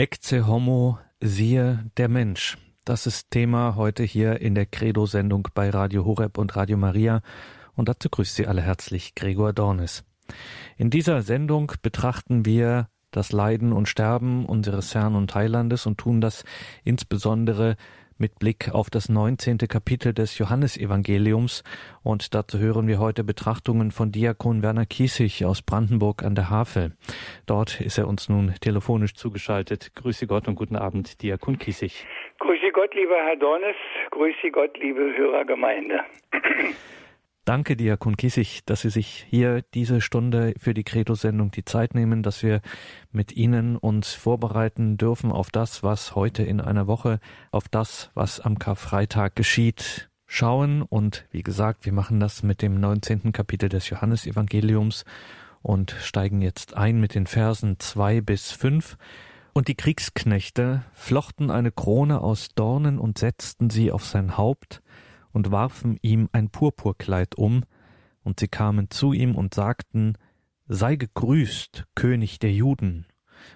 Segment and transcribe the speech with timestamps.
[0.00, 2.56] Ecce homo, siehe der Mensch.
[2.84, 7.20] Das ist Thema heute hier in der Credo-Sendung bei Radio Horeb und Radio Maria.
[7.74, 10.04] Und dazu grüßt Sie alle herzlich Gregor Dornis.
[10.76, 16.20] In dieser Sendung betrachten wir das Leiden und Sterben unseres Herrn und Heilandes und tun
[16.20, 16.44] das
[16.84, 17.74] insbesondere
[18.18, 19.58] mit Blick auf das 19.
[19.68, 21.62] Kapitel des Johannesevangeliums.
[22.02, 26.92] Und dazu hören wir heute Betrachtungen von Diakon Werner Kiesig aus Brandenburg an der Havel.
[27.46, 29.92] Dort ist er uns nun telefonisch zugeschaltet.
[29.94, 32.06] Grüße Gott und guten Abend, Diakon Kiesig.
[32.38, 33.76] Grüße Gott, lieber Herr Dornes.
[34.10, 36.00] Grüße Gott, liebe Hörergemeinde.
[37.48, 42.22] Danke, Diakon Kiesig, dass Sie sich hier diese Stunde für die Credo-Sendung die Zeit nehmen,
[42.22, 42.60] dass wir
[43.10, 48.38] mit Ihnen uns vorbereiten dürfen auf das, was heute in einer Woche, auf das, was
[48.38, 50.82] am Karfreitag geschieht, schauen.
[50.82, 53.32] Und wie gesagt, wir machen das mit dem 19.
[53.32, 55.06] Kapitel des Johannesevangeliums
[55.62, 58.98] und steigen jetzt ein mit den Versen zwei bis fünf.
[59.54, 64.82] Und die Kriegsknechte flochten eine Krone aus Dornen und setzten sie auf sein Haupt,
[65.32, 67.64] und warfen ihm ein Purpurkleid um,
[68.22, 70.16] und sie kamen zu ihm und sagten,
[70.66, 73.06] Sei gegrüßt, König der Juden,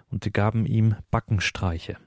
[0.08, 1.98] und sie gaben ihm Backenstreiche.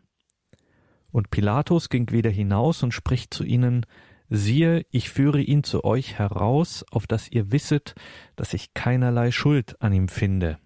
[1.12, 3.86] Und Pilatus ging wieder hinaus und spricht zu ihnen,
[4.30, 7.94] Siehe, ich führe ihn zu euch heraus, auf dass ihr wisset,
[8.36, 10.58] dass ich keinerlei Schuld an ihm finde.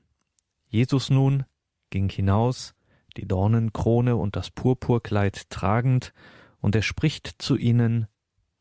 [0.70, 1.44] Jesus nun
[1.90, 2.74] ging hinaus,
[3.18, 6.14] die Dornenkrone und das Purpurkleid tragend,
[6.62, 8.08] und er spricht zu ihnen,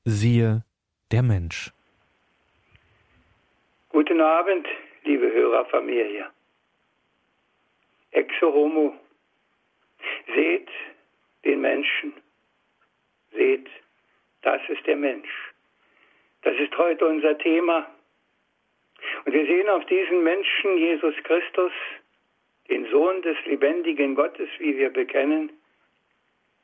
[0.09, 0.63] siehe
[1.13, 1.71] der Mensch.
[3.91, 4.67] Guten Abend,
[5.05, 6.27] liebe Hörerfamilie.
[8.13, 8.95] Exo homo.
[10.35, 10.69] Seht
[11.45, 12.15] den Menschen.
[13.33, 13.69] Seht,
[14.43, 15.29] das ist der Mensch.
[16.43, 17.87] Das ist heute unser Thema.
[19.27, 21.73] Und wir sehen auf diesen Menschen Jesus Christus,
[22.71, 25.53] den Sohn des lebendigen Gottes, wie wir bekennen,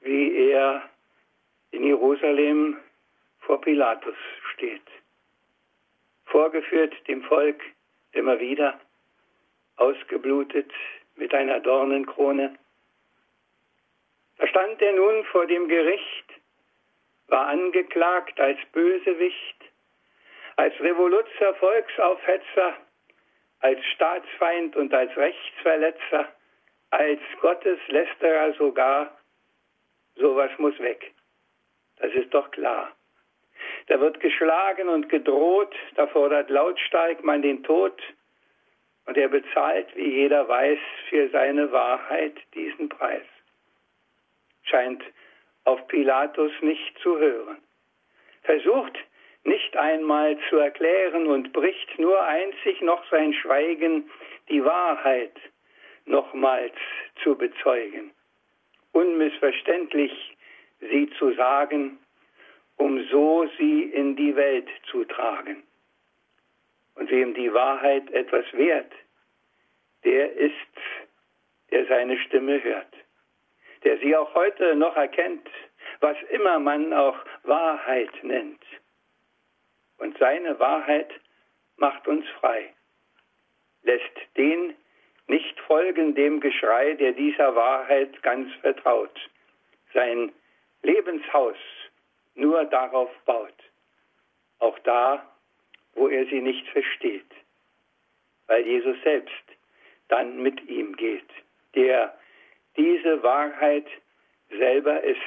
[0.01, 0.89] wie er
[1.73, 2.79] in Jerusalem
[3.47, 4.17] vor Pilatus
[4.55, 4.83] steht.
[6.27, 7.63] Vorgeführt dem Volk
[8.13, 8.81] immer wieder,
[9.77, 10.73] ausgeblutet
[11.17, 12.57] mit einer Dornenkrone.
[14.39, 16.25] Da stand er nun vor dem Gericht,
[17.29, 19.57] war angeklagt als Bösewicht,
[20.57, 22.77] als Revoluzer, Volksaufhetzer,
[23.61, 26.29] als Staatsfeind und als Rechtsverletzer,
[26.91, 29.19] als Gotteslästerer sogar.
[30.17, 31.13] Sowas muss weg.
[31.97, 32.93] Das ist doch klar.
[33.87, 38.01] Da wird geschlagen und gedroht, da fordert lautstark man den Tod
[39.07, 40.79] und er bezahlt, wie jeder weiß,
[41.09, 43.27] für seine Wahrheit diesen Preis.
[44.63, 45.03] Scheint
[45.65, 47.59] auf Pilatus nicht zu hören.
[48.43, 48.97] Versucht
[49.45, 54.11] nicht einmal zu erklären und bricht nur einzig noch sein Schweigen,
[54.49, 55.37] die Wahrheit
[56.07, 56.75] nochmals
[57.23, 58.13] zu bezeugen.
[58.93, 60.37] Unmissverständlich
[60.81, 61.99] sie zu sagen,
[62.77, 65.63] um so sie in die Welt zu tragen.
[66.95, 68.93] Und wem die Wahrheit etwas wert,
[70.05, 70.55] der ist,
[71.71, 72.95] der seine Stimme hört,
[73.85, 75.49] der sie auch heute noch erkennt,
[76.01, 78.63] was immer man auch Wahrheit nennt.
[79.99, 81.11] Und seine Wahrheit
[81.77, 82.73] macht uns frei,
[83.83, 84.75] lässt den
[85.27, 89.19] nicht folgen dem Geschrei, der dieser Wahrheit ganz vertraut,
[89.93, 90.33] sein
[90.83, 91.57] Lebenshaus
[92.35, 93.55] nur darauf baut.
[94.59, 95.25] Auch da,
[95.95, 97.31] wo er sie nicht versteht,
[98.47, 99.45] weil Jesus selbst
[100.09, 101.31] dann mit ihm geht,
[101.75, 102.17] der
[102.77, 103.87] diese Wahrheit
[104.51, 105.19] selber ist.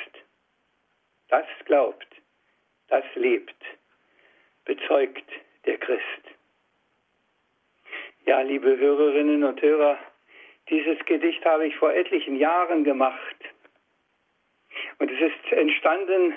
[1.29, 2.07] Das glaubt,
[2.87, 3.63] das lebt,
[4.65, 5.29] bezeugt
[5.65, 6.03] der Christ.
[8.25, 9.97] Ja, liebe Hörerinnen und Hörer,
[10.69, 13.35] dieses Gedicht habe ich vor etlichen Jahren gemacht.
[14.99, 16.33] Und es ist entstanden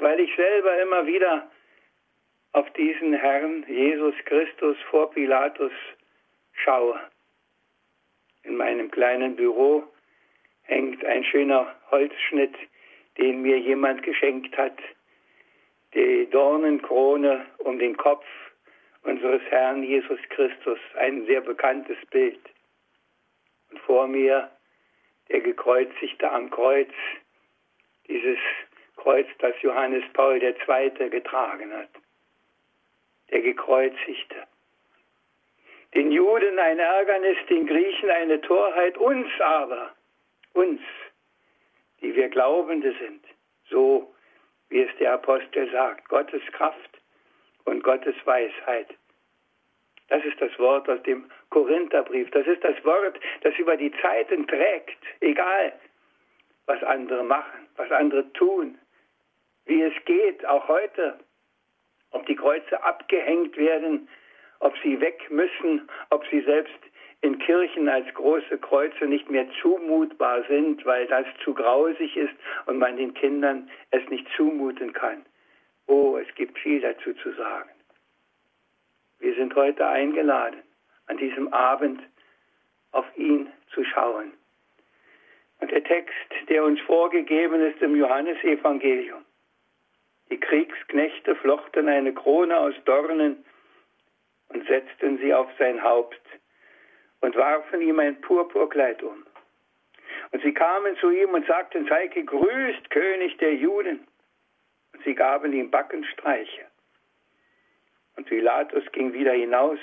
[0.00, 1.50] weil ich selber immer wieder
[2.52, 5.72] auf diesen Herrn Jesus Christus vor Pilatus
[6.52, 6.98] schaue.
[8.42, 9.84] In meinem kleinen Büro
[10.62, 12.54] hängt ein schöner Holzschnitt,
[13.18, 14.78] den mir jemand geschenkt hat.
[15.94, 18.26] Die Dornenkrone um den Kopf
[19.02, 22.40] unseres Herrn Jesus Christus, ein sehr bekanntes Bild.
[23.70, 24.50] Und vor mir
[25.28, 26.90] der gekreuzigte am Kreuz,
[28.08, 28.38] dieses
[29.02, 31.10] Kreuz, das Johannes Paul II.
[31.10, 31.88] getragen hat.
[33.30, 34.46] Der Gekreuzigte.
[35.94, 39.92] Den Juden ein Ärgernis, den Griechen eine Torheit, uns aber,
[40.52, 40.80] uns,
[42.02, 43.24] die wir Glaubende sind,
[43.70, 44.14] so
[44.68, 47.00] wie es der Apostel sagt, Gottes Kraft
[47.64, 48.88] und Gottes Weisheit.
[50.08, 52.30] Das ist das Wort aus dem Korintherbrief.
[52.32, 55.72] Das ist das Wort, das über die Zeiten trägt, egal
[56.66, 58.78] was andere machen, was andere tun,
[59.66, 61.18] wie es geht, auch heute,
[62.10, 64.08] ob die Kreuze abgehängt werden,
[64.60, 66.78] ob sie weg müssen, ob sie selbst
[67.22, 72.34] in Kirchen als große Kreuze nicht mehr zumutbar sind, weil das zu grausig ist
[72.66, 75.24] und man den Kindern es nicht zumuten kann.
[75.86, 77.70] Oh, es gibt viel dazu zu sagen.
[79.18, 80.62] Wir sind heute eingeladen,
[81.06, 82.00] an diesem Abend
[82.92, 84.32] auf ihn zu schauen.
[85.60, 86.14] Und der Text,
[86.48, 89.22] der uns vorgegeben ist im Johannesevangelium.
[90.30, 93.44] Die Kriegsknechte flochten eine Krone aus Dornen
[94.48, 96.20] und setzten sie auf sein Haupt
[97.20, 99.26] und warfen ihm ein Purpurkleid um.
[100.32, 104.06] Und sie kamen zu ihm und sagten, sei gegrüßt, König der Juden.
[104.92, 106.66] Und sie gaben ihm Backenstreiche.
[108.16, 109.78] Und Pilatus ging wieder hinaus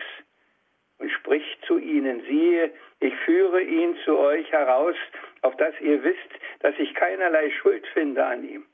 [0.99, 4.95] und spricht zu ihnen, siehe, ich führe ihn zu euch heraus,
[5.41, 6.29] auf dass ihr wisst,
[6.59, 8.65] dass ich keinerlei Schuld finde an ihm.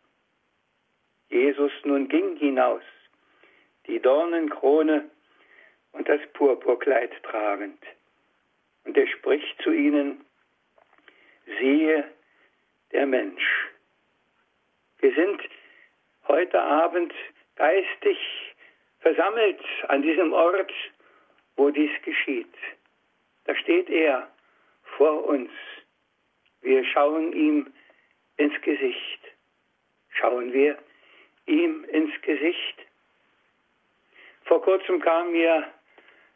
[1.34, 2.84] Jesus nun ging hinaus,
[3.88, 5.10] die Dornenkrone
[5.94, 7.82] und das Purpurkleid tragend.
[8.86, 10.24] Und er spricht zu ihnen,
[11.60, 12.04] siehe
[12.92, 13.44] der Mensch.
[15.00, 15.42] Wir sind
[16.28, 17.12] heute Abend
[17.56, 18.18] geistig
[19.00, 20.72] versammelt an diesem Ort,
[21.56, 22.56] wo dies geschieht.
[23.46, 24.32] Da steht er
[24.98, 25.50] vor uns.
[26.62, 27.74] Wir schauen ihm
[28.38, 29.20] ins Gesicht.
[30.12, 30.78] Schauen wir
[31.46, 32.78] ihm ins Gesicht.
[34.46, 35.68] Vor kurzem kam mir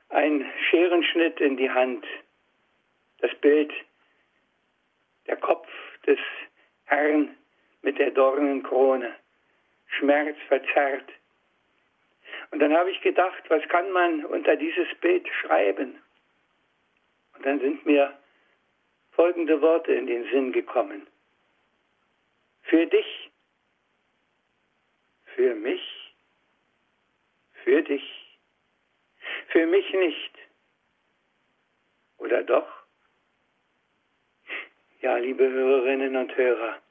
[0.09, 2.06] ein Scherenschnitt in die Hand
[3.19, 3.74] das Bild,
[5.25, 5.68] der Kopf
[6.06, 6.19] des
[6.86, 7.36] Herrn
[7.81, 9.15] mit der Dornenkrone,
[9.88, 11.09] schmerzverzerrt.
[12.51, 16.01] Und dann habe ich gedacht, was kann man unter dieses Bild schreiben?
[17.36, 18.18] Und dann sind mir
[19.12, 21.07] folgende Worte in den Sinn gekommen.
[22.63, 23.26] Für dich,
[25.38, 26.16] für mich,
[27.63, 28.39] für dich,
[29.50, 30.34] für mich nicht.
[32.18, 32.68] Oder doch?
[35.01, 36.81] Ja, liebe Hörerinnen und Hörer,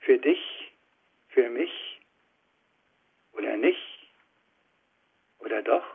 [0.00, 0.72] für dich,
[1.28, 2.00] für mich
[3.34, 4.10] oder nicht
[5.38, 5.86] oder doch?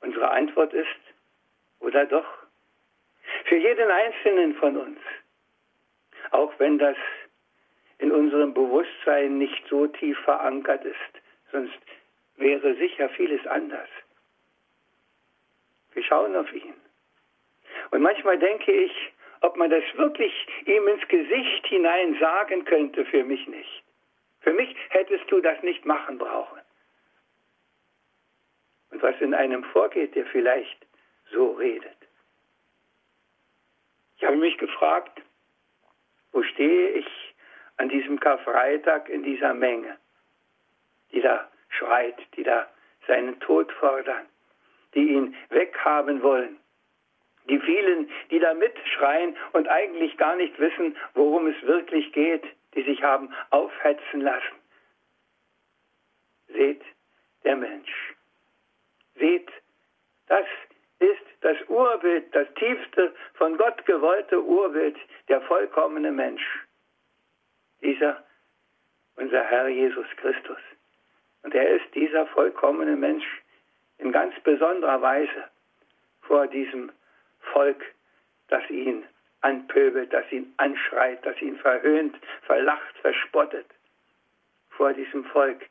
[0.00, 1.02] Unsere Antwort ist
[1.80, 2.26] oder doch?
[3.44, 4.98] Für jeden Einzelnen von uns,
[6.30, 6.96] auch wenn das
[8.02, 11.22] in unserem Bewusstsein nicht so tief verankert ist,
[11.52, 11.78] sonst
[12.36, 13.88] wäre sicher vieles anders.
[15.92, 16.74] Wir schauen auf ihn.
[17.92, 20.32] Und manchmal denke ich, ob man das wirklich
[20.66, 23.84] ihm ins Gesicht hinein sagen könnte, für mich nicht.
[24.40, 26.60] Für mich hättest du das nicht machen brauchen.
[28.90, 30.86] Und was in einem vorgeht, der vielleicht
[31.30, 31.96] so redet.
[34.16, 35.22] Ich habe mich gefragt,
[36.32, 37.31] wo stehe ich
[37.82, 39.98] an diesem Karfreitag in dieser Menge,
[41.10, 42.68] die da schreit, die da
[43.08, 44.24] seinen Tod fordern,
[44.94, 46.58] die ihn weghaben wollen.
[47.48, 52.44] Die vielen, die da mitschreien und eigentlich gar nicht wissen, worum es wirklich geht,
[52.76, 54.56] die sich haben aufhetzen lassen.
[56.50, 56.82] Seht
[57.42, 58.14] der Mensch.
[59.16, 59.50] Seht,
[60.28, 60.46] das
[61.00, 64.96] ist das Urbild, das tiefste von Gott gewollte Urbild,
[65.26, 66.46] der vollkommene Mensch.
[67.82, 68.22] Dieser,
[69.16, 70.58] unser Herr Jesus Christus.
[71.42, 73.26] Und er ist dieser vollkommene Mensch
[73.98, 75.44] in ganz besonderer Weise
[76.22, 76.92] vor diesem
[77.52, 77.82] Volk,
[78.48, 79.04] das ihn
[79.40, 83.66] anpöbelt, das ihn anschreit, das ihn verhöhnt, verlacht, verspottet.
[84.70, 85.66] Vor diesem Volk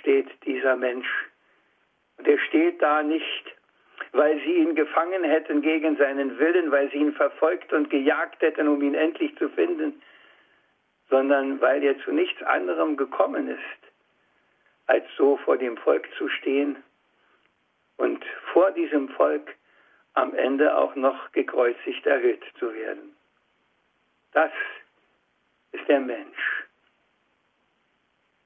[0.00, 1.08] steht dieser Mensch.
[2.18, 3.44] Und er steht da nicht,
[4.12, 8.68] weil sie ihn gefangen hätten gegen seinen Willen, weil sie ihn verfolgt und gejagt hätten,
[8.68, 10.02] um ihn endlich zu finden,
[11.10, 13.92] sondern weil er zu nichts anderem gekommen ist,
[14.86, 16.82] als so vor dem Volk zu stehen
[17.96, 19.54] und vor diesem Volk
[20.14, 23.14] am Ende auch noch gekreuzigt erhöht zu werden.
[24.32, 24.52] Das
[25.72, 26.64] ist der Mensch.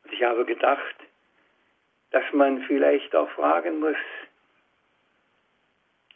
[0.04, 0.96] Und ich habe gedacht,
[2.10, 3.96] dass man vielleicht auch fragen muss,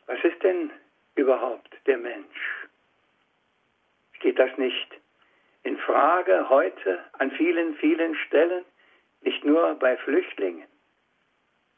[0.06, 0.70] was ist denn
[1.14, 2.66] überhaupt der Mensch?
[4.12, 5.00] Steht das nicht
[5.66, 8.64] in Frage heute an vielen, vielen Stellen,
[9.22, 10.68] nicht nur bei Flüchtlingen,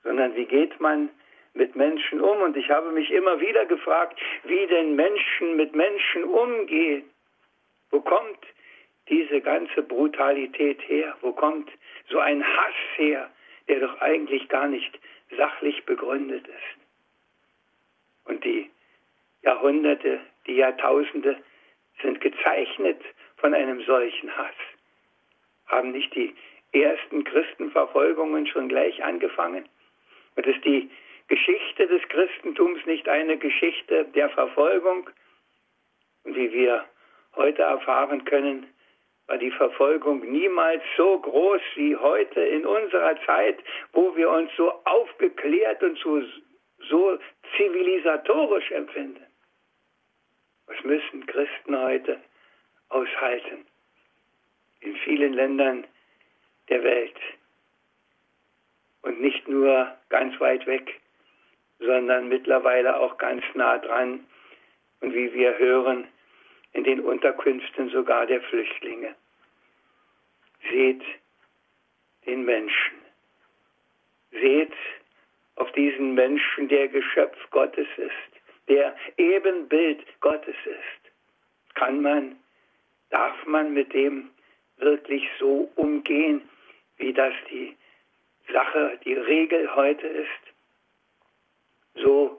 [0.03, 1.09] sondern wie geht man
[1.55, 2.43] mit Menschen um.
[2.43, 7.09] Und ich habe mich immer wieder gefragt, wie denn Menschen mit Menschen umgehen.
[7.91, 8.39] Wo kommt
[9.09, 11.17] diese ganze Brutalität her?
[11.23, 11.71] Wo kommt
[12.11, 13.31] so ein Hass her,
[13.69, 15.01] der doch eigentlich gar nicht
[15.35, 16.79] sachlich begründet ist?
[18.27, 18.71] Und die
[19.41, 21.39] Jahrhunderte, die Jahrtausende
[22.03, 23.01] sind gezeichnet
[23.39, 24.55] von einem solchen Hass.
[25.67, 26.35] Haben nicht die
[26.73, 29.69] ersten Christenverfolgungen schon gleich angefangen?
[30.37, 30.91] Und ist die
[31.29, 35.09] Geschichte des Christentums nicht eine Geschichte der Verfolgung?
[36.25, 36.85] Und wie wir
[37.37, 38.67] heute erfahren können,
[39.27, 43.59] war die Verfolgung niemals so groß wie heute in unserer Zeit,
[43.93, 46.23] wo wir uns so aufgeklärt und so,
[46.89, 47.19] so
[47.57, 49.25] zivilisatorisch empfinden.
[50.67, 52.19] Was müssen Christen heute
[52.89, 53.67] aushalten?
[54.81, 55.87] In vielen Ländern
[56.69, 57.17] der Welt.
[59.03, 61.01] Und nicht nur ganz weit weg,
[61.79, 64.27] sondern mittlerweile auch ganz nah dran.
[65.01, 66.09] Und wie wir hören,
[66.73, 69.15] in den Unterkünften sogar der Flüchtlinge.
[70.71, 71.03] Seht
[72.27, 72.99] den Menschen.
[74.31, 74.75] Seht
[75.57, 81.75] auf diesen Menschen, der Geschöpf Gottes ist, der Ebenbild Gottes ist.
[81.75, 82.37] Kann man,
[83.11, 84.31] darf man mit dem
[84.79, 86.43] wirklich so umgehen,
[86.97, 87.77] wie das die
[88.53, 90.55] Sache, die Regel heute ist?
[91.95, 92.39] So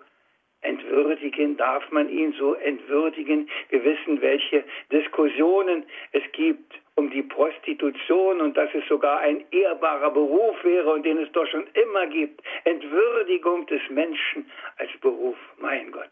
[0.61, 3.49] entwürdigen, darf man ihn so entwürdigen.
[3.69, 10.11] Wir wissen, welche Diskussionen es gibt um die Prostitution und dass es sogar ein ehrbarer
[10.11, 12.41] Beruf wäre und den es doch schon immer gibt.
[12.65, 16.11] Entwürdigung des Menschen als Beruf, mein Gott.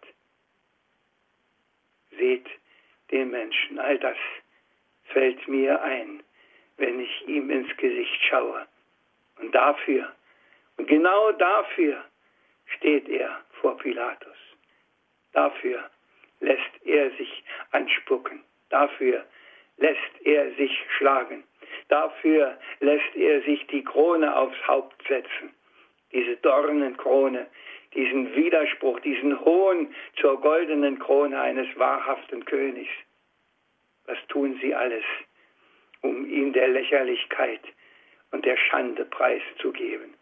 [2.18, 2.46] Seht
[3.12, 4.16] den Menschen, all das
[5.08, 6.24] fällt mir ein,
[6.78, 8.66] wenn ich ihm ins Gesicht schaue.
[9.40, 10.12] Und dafür,
[10.78, 12.04] und genau dafür
[12.78, 14.38] steht er vor Pilatus.
[15.34, 15.90] Dafür
[16.40, 18.44] lässt er sich anspucken.
[18.70, 19.26] Dafür
[19.78, 21.44] lässt er sich schlagen.
[21.90, 25.54] Dafür lässt er sich die Krone aufs Haupt setzen.
[26.12, 27.48] Diese Dornenkrone,
[27.94, 32.92] diesen Widerspruch, diesen Hohn zur goldenen Krone eines wahrhaften Königs.
[34.08, 35.04] Was tun sie alles,
[36.02, 37.62] um ihn der Lächerlichkeit
[38.32, 40.14] und der Schande preiszugeben?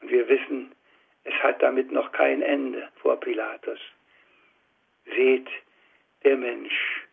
[0.00, 0.72] Und wir wissen,
[1.24, 3.80] es hat damit noch kein Ende vor Pilatus.
[5.06, 5.48] Seht,
[6.24, 7.06] der Mensch.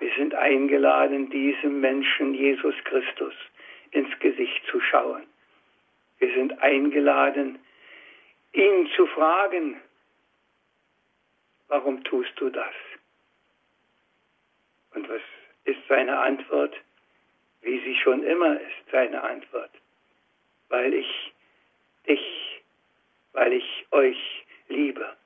[0.00, 3.34] Wir sind eingeladen, diesem Menschen Jesus Christus
[3.92, 5.22] ins Gesicht zu schauen.
[6.18, 7.58] Wir sind eingeladen,
[8.52, 9.80] ihn zu fragen,
[11.68, 12.74] warum tust du das?
[14.94, 15.22] Und was
[15.64, 16.74] ist seine Antwort?
[17.62, 19.70] Wie sie schon immer ist, seine Antwort.
[20.68, 21.32] Weil ich
[22.06, 22.52] dich
[23.32, 25.16] weil ich euch liebe.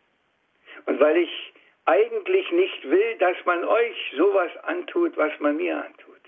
[0.87, 1.53] Und weil ich
[1.85, 6.21] eigentlich nicht will, dass man euch sowas antut, was man mir antut.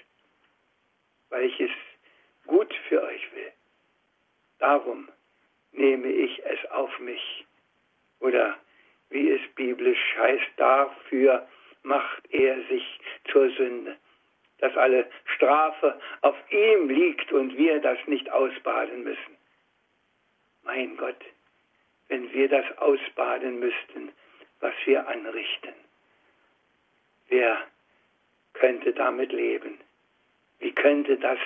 [1.30, 1.71] Weil ich es
[2.47, 3.52] gut für euch will.
[4.59, 5.09] Darum
[5.73, 7.47] nehme ich es auf mich.
[8.21, 8.57] Oder
[9.11, 11.47] wie es biblisch heißt, dafür
[11.82, 13.97] macht er sich zur Sünde.
[14.58, 19.37] Dass alle Strafe auf ihm liegt und wir das nicht ausbaden müssen.
[20.64, 21.25] Mein Gott,
[22.08, 24.12] wenn wir das ausbaden müssten,
[24.61, 25.75] was wir anrichten.
[27.28, 27.58] Wer
[28.54, 29.78] könnte damit leben?
[30.58, 31.38] Wie könnte das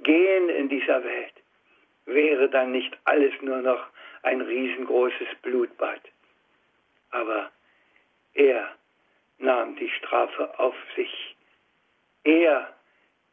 [0.00, 1.34] gehen in dieser Welt?
[2.04, 3.86] Wäre dann nicht alles nur noch
[4.22, 6.00] ein riesengroßes Blutbad?
[7.10, 7.50] Aber
[8.34, 8.77] er
[9.38, 11.36] nahm die Strafe auf sich.
[12.24, 12.74] Er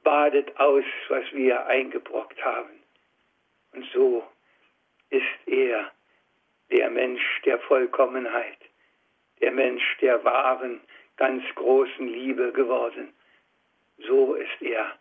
[0.03, 2.83] badet aus, was wir eingebrockt haben.
[3.73, 4.23] Und so
[5.09, 5.91] ist er
[6.71, 8.57] der Mensch der Vollkommenheit,
[9.41, 10.81] der Mensch der wahren,
[11.17, 13.13] ganz großen Liebe geworden.
[13.99, 14.97] So ist er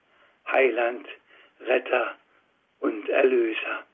[0.51, 1.07] Heiland,
[1.61, 2.17] Retter
[2.81, 3.85] und Erlöser.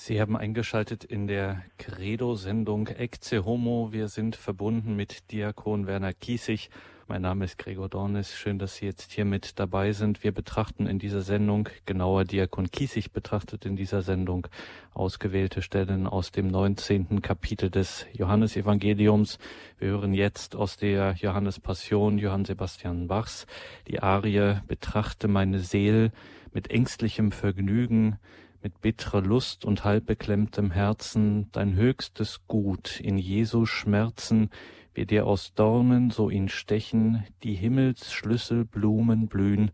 [0.00, 3.88] Sie haben eingeschaltet in der Credo-Sendung Ecce Homo.
[3.90, 6.70] Wir sind verbunden mit Diakon Werner Kiesig
[7.10, 8.36] mein Name ist Gregor Dornis.
[8.36, 10.22] Schön, dass Sie jetzt hier mit dabei sind.
[10.22, 14.46] Wir betrachten in dieser Sendung, genauer Diakon Kiesig betrachtet in dieser Sendung,
[14.92, 17.22] ausgewählte Stellen aus dem 19.
[17.22, 19.38] Kapitel des Johannesevangeliums.
[19.78, 23.46] Wir hören jetzt aus der Johannespassion Johann Sebastian Bachs
[23.86, 26.12] die Arie Betrachte meine Seel
[26.52, 28.18] mit ängstlichem Vergnügen,
[28.62, 34.50] mit bitterer Lust und halbbeklemmtem Herzen dein höchstes Gut in Jesu Schmerzen,
[34.94, 39.70] wie dir aus Dornen so ihn stechen, die Himmelsschlüsselblumen blühen,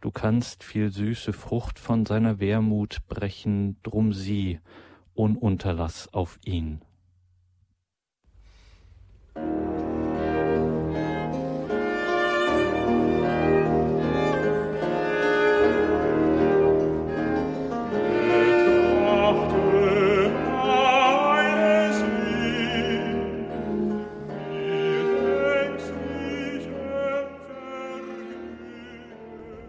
[0.00, 4.60] du kannst viel süße Frucht von seiner Wermut brechen, drum sieh,
[5.14, 6.80] Ununterlass auf ihn.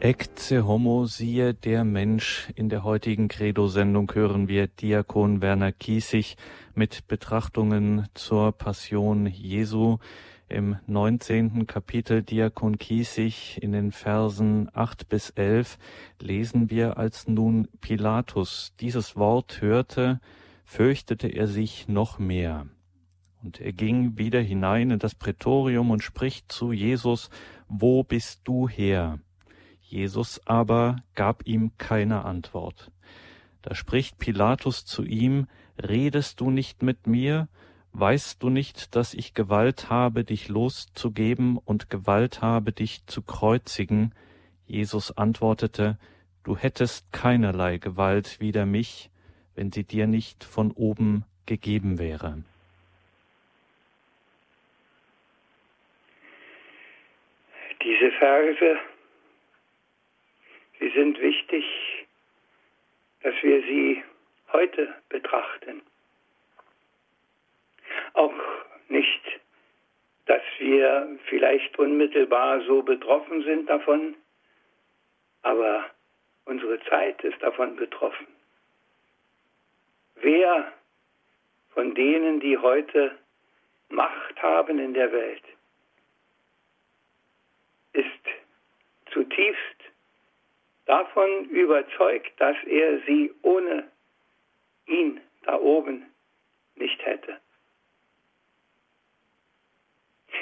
[0.05, 2.49] Ecce homo, siehe der Mensch.
[2.53, 6.37] In der heutigen Credo-Sendung hören wir Diakon Werner Kiesig
[6.75, 9.97] mit Betrachtungen zur Passion Jesu.
[10.47, 11.65] Im 19.
[11.65, 15.79] Kapitel Diakon Kiesig in den Versen 8 bis 11
[16.21, 20.19] lesen wir, als nun Pilatus dieses Wort hörte,
[20.65, 22.67] fürchtete er sich noch mehr.
[23.41, 27.31] Und er ging wieder hinein in das Prätorium und spricht zu Jesus,
[27.67, 29.17] Wo bist du her?
[29.87, 32.91] Jesus aber gab ihm keine Antwort.
[33.61, 35.47] Da spricht Pilatus zu ihm,
[35.81, 37.49] Redest du nicht mit mir?
[37.91, 44.13] Weißt du nicht, dass ich Gewalt habe, dich loszugeben und Gewalt habe, dich zu kreuzigen?
[44.65, 45.97] Jesus antwortete,
[46.43, 49.09] Du hättest keinerlei Gewalt wider mich,
[49.55, 52.43] wenn sie dir nicht von oben gegeben wäre.
[57.81, 58.77] Diese Verse
[60.79, 61.65] Sie sind wichtig,
[63.21, 64.03] dass wir sie
[64.53, 65.81] heute betrachten.
[68.13, 68.33] Auch
[68.89, 69.21] nicht,
[70.25, 74.15] dass wir vielleicht unmittelbar so betroffen sind davon,
[75.43, 75.85] aber
[76.45, 78.27] unsere Zeit ist davon betroffen.
[80.15, 80.71] Wer
[81.73, 83.17] von denen, die heute
[83.89, 85.43] Macht haben in der Welt,
[87.93, 88.07] ist
[89.11, 89.74] zutiefst
[90.85, 93.89] davon überzeugt, dass er sie ohne
[94.85, 96.05] ihn da oben
[96.75, 97.39] nicht hätte.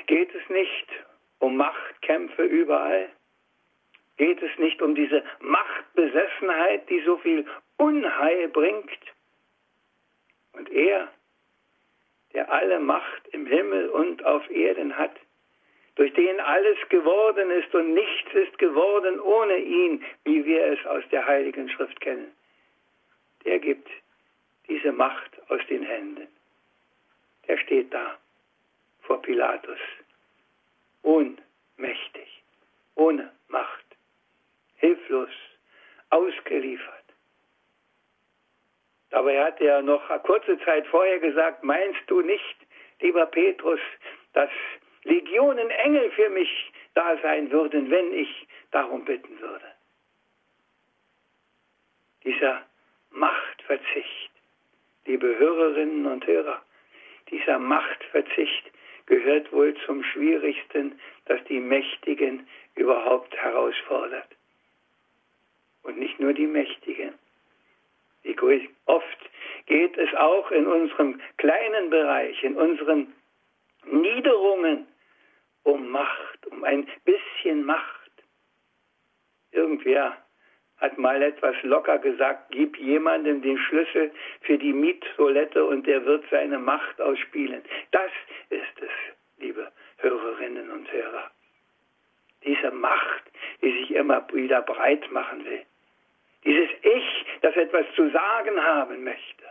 [0.08, 0.88] Geht es nicht
[1.40, 3.10] um Machtkämpfe überall?
[4.18, 7.46] Geht es nicht um diese Machtbesessenheit, die so viel
[7.78, 9.00] Unheil bringt?
[10.54, 11.12] Und er,
[12.34, 15.16] der alle Macht im Himmel und auf Erden hat,
[15.96, 21.04] durch den alles geworden ist und nichts ist geworden ohne ihn, wie wir es aus
[21.12, 22.32] der Heiligen Schrift kennen.
[23.46, 23.88] Der gibt
[24.68, 26.28] diese Macht aus den Händen.
[27.48, 28.18] Der steht da
[29.02, 29.80] vor Pilatus,
[31.04, 32.44] ohnmächtig,
[32.96, 33.86] ohne Macht,
[34.78, 35.30] hilflos,
[36.10, 37.04] ausgeliefert.
[39.10, 42.56] Dabei hat er noch kurze Zeit vorher gesagt, meinst du nicht,
[43.00, 43.80] lieber Petrus,
[44.34, 44.50] dass
[45.04, 49.66] Legionen Engel für mich da sein würden, wenn ich darum bitten würde.
[52.24, 52.66] Dieser
[53.12, 54.32] Machtverzicht,
[55.06, 56.62] liebe Hörerinnen und Hörer,
[57.30, 58.72] dieser Machtverzicht
[59.06, 64.28] gehört wohl zum Schwierigsten, das die Mächtigen überhaupt herausfordert.
[65.84, 67.14] Und nicht nur die Mächtigen.
[68.24, 69.18] Wie oft
[69.66, 73.14] geht es auch in unserem kleinen Bereich, in unseren
[73.86, 74.88] Niederungen
[75.64, 78.12] um Macht, um ein bisschen Macht.
[79.52, 80.18] Irgendwer
[80.78, 86.26] hat mal etwas locker gesagt, gib jemandem den Schlüssel für die Miettoilette und der wird
[86.30, 87.64] seine Macht ausspielen.
[87.92, 88.12] Das
[88.50, 88.92] ist es,
[89.38, 91.32] liebe Hörerinnen und Hörer.
[92.44, 93.24] Diese Macht,
[93.62, 95.66] die sich immer wieder breit machen will.
[96.44, 99.46] Dieses Ich, das etwas zu sagen haben möchte.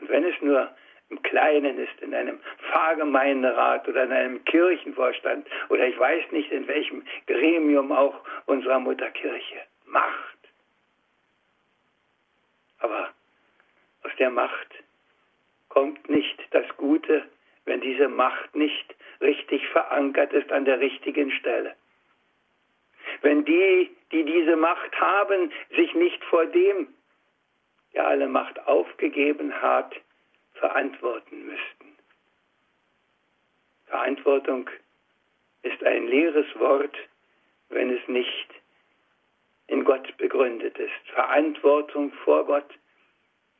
[0.00, 0.70] Und wenn es nur
[1.12, 6.66] im Kleinen ist, in einem Pfarrgemeinderat oder in einem Kirchenvorstand oder ich weiß nicht in
[6.66, 9.60] welchem Gremium auch unserer Mutterkirche.
[9.84, 10.38] Macht.
[12.78, 13.10] Aber
[14.04, 14.68] aus der Macht
[15.68, 17.24] kommt nicht das Gute,
[17.66, 21.76] wenn diese Macht nicht richtig verankert ist an der richtigen Stelle.
[23.20, 26.88] Wenn die, die diese Macht haben, sich nicht vor dem,
[27.92, 29.94] der alle Macht aufgegeben hat,
[30.62, 31.96] verantworten müssten.
[33.86, 34.70] Verantwortung
[35.62, 36.96] ist ein leeres Wort,
[37.70, 38.48] wenn es nicht
[39.66, 41.08] in Gott begründet ist.
[41.14, 42.70] Verantwortung vor Gott.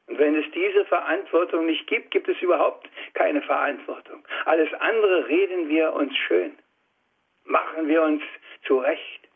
[0.07, 4.25] Und wenn es diese Verantwortung nicht gibt, gibt es überhaupt keine Verantwortung.
[4.45, 6.57] Alles andere reden wir uns schön,
[7.45, 8.23] machen wir uns
[8.65, 9.29] zurecht.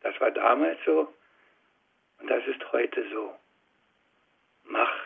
[0.00, 1.12] Das war damals so
[2.20, 3.34] und das ist heute so.
[4.64, 5.05] Macht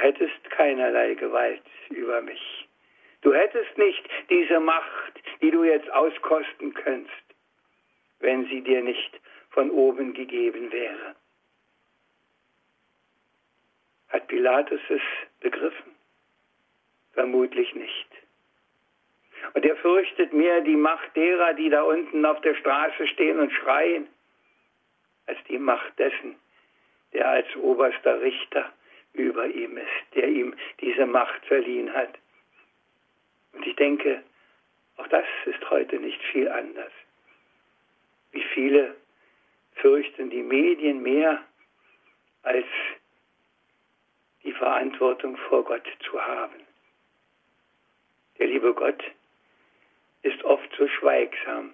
[0.00, 2.68] hättest keinerlei Gewalt über mich.
[3.22, 7.24] Du hättest nicht diese Macht, die du jetzt auskosten könntest,
[8.20, 11.14] wenn sie dir nicht von oben gegeben wäre.
[14.08, 15.02] Hat Pilatus es
[15.40, 15.94] begriffen?
[17.12, 18.08] Vermutlich nicht.
[19.54, 23.52] Und er fürchtet mehr die Macht derer, die da unten auf der Straße stehen und
[23.52, 24.08] schreien,
[25.26, 26.36] als die Macht dessen,
[27.12, 28.72] der als oberster Richter
[29.12, 32.18] über ihm ist, der ihm diese Macht verliehen hat.
[33.52, 34.22] Und ich denke,
[34.96, 36.92] Auch das ist heute nicht viel anders.
[38.32, 38.94] Wie viele
[39.76, 41.42] fürchten die Medien mehr
[42.42, 42.66] als
[44.42, 46.60] die Verantwortung vor Gott zu haben.
[48.38, 49.02] Der liebe Gott
[50.22, 51.72] ist oft so schweigsam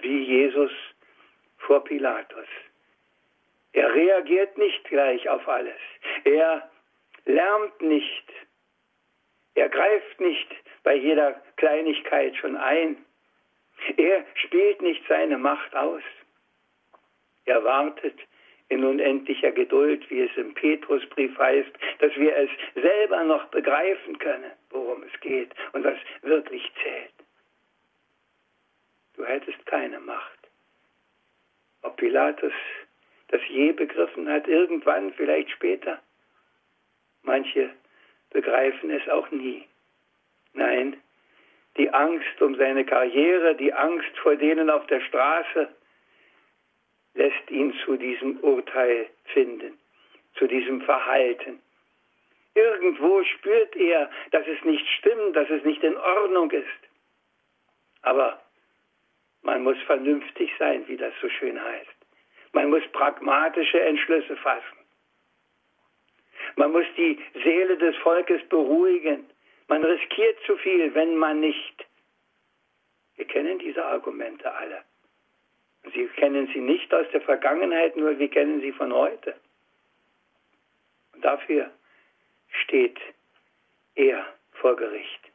[0.00, 0.70] wie Jesus
[1.58, 2.46] vor Pilatus.
[3.72, 5.80] Er reagiert nicht gleich auf alles.
[6.24, 6.70] Er
[7.28, 8.32] lärmt nicht.
[9.54, 10.48] Er greift nicht
[10.82, 12.96] bei jeder Kleinigkeit schon ein.
[13.96, 16.02] Er spielt nicht seine Macht aus.
[17.44, 18.18] Er wartet
[18.70, 24.52] in unendlicher Geduld, wie es im Petrusbrief heißt, dass wir es selber noch begreifen können,
[24.70, 27.14] worum es geht und was wirklich zählt.
[29.16, 30.38] Du hättest keine Macht.
[31.82, 32.52] Ob Pilatus
[33.28, 36.00] das je begriffen hat, irgendwann, vielleicht später.
[37.28, 37.68] Manche
[38.30, 39.62] begreifen es auch nie.
[40.54, 40.96] Nein,
[41.76, 45.68] die Angst um seine Karriere, die Angst vor denen auf der Straße,
[47.12, 49.78] lässt ihn zu diesem Urteil finden,
[50.36, 51.60] zu diesem Verhalten.
[52.54, 56.82] Irgendwo spürt er, dass es nicht stimmt, dass es nicht in Ordnung ist.
[58.00, 58.40] Aber
[59.42, 61.98] man muss vernünftig sein, wie das so schön heißt.
[62.52, 64.77] Man muss pragmatische Entschlüsse fassen.
[66.58, 69.24] Man muss die Seele des Volkes beruhigen.
[69.68, 71.86] Man riskiert zu viel, wenn man nicht.
[73.14, 74.82] Wir kennen diese Argumente alle.
[75.94, 79.36] Sie kennen sie nicht aus der Vergangenheit, nur wir kennen sie von heute.
[81.12, 81.70] Und dafür
[82.64, 82.98] steht
[83.94, 85.30] er vor Gericht.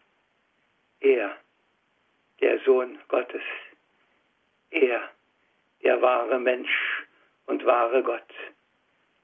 [1.00, 1.38] Er,
[2.42, 3.44] der Sohn Gottes.
[4.72, 5.10] Er,
[5.84, 7.06] der wahre Mensch
[7.46, 8.34] und wahre Gott,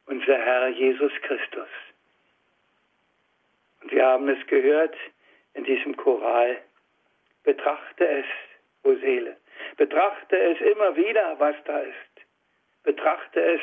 [0.05, 1.67] unser Herr Jesus Christus.
[3.81, 4.95] Und wir haben es gehört
[5.53, 6.57] in diesem Choral.
[7.43, 8.25] Betrachte es,
[8.83, 9.37] o Seele.
[9.77, 11.95] Betrachte es immer wieder, was da ist.
[12.83, 13.61] Betrachte es,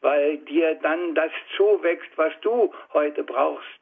[0.00, 3.80] weil dir dann das zuwächst, was du heute brauchst.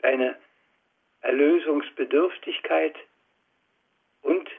[0.00, 0.36] Deine
[1.22, 2.96] Erlösungsbedürftigkeit
[4.22, 4.50] und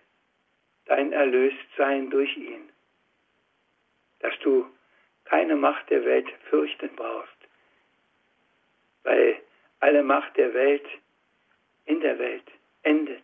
[0.86, 2.70] dein Erlöstsein durch ihn.
[4.20, 4.70] Dass du
[5.26, 7.33] keine Macht der Welt fürchten brauchst,
[9.04, 9.42] weil
[9.80, 10.86] alle Macht der Welt
[11.86, 12.50] in der Welt
[12.84, 13.24] endet,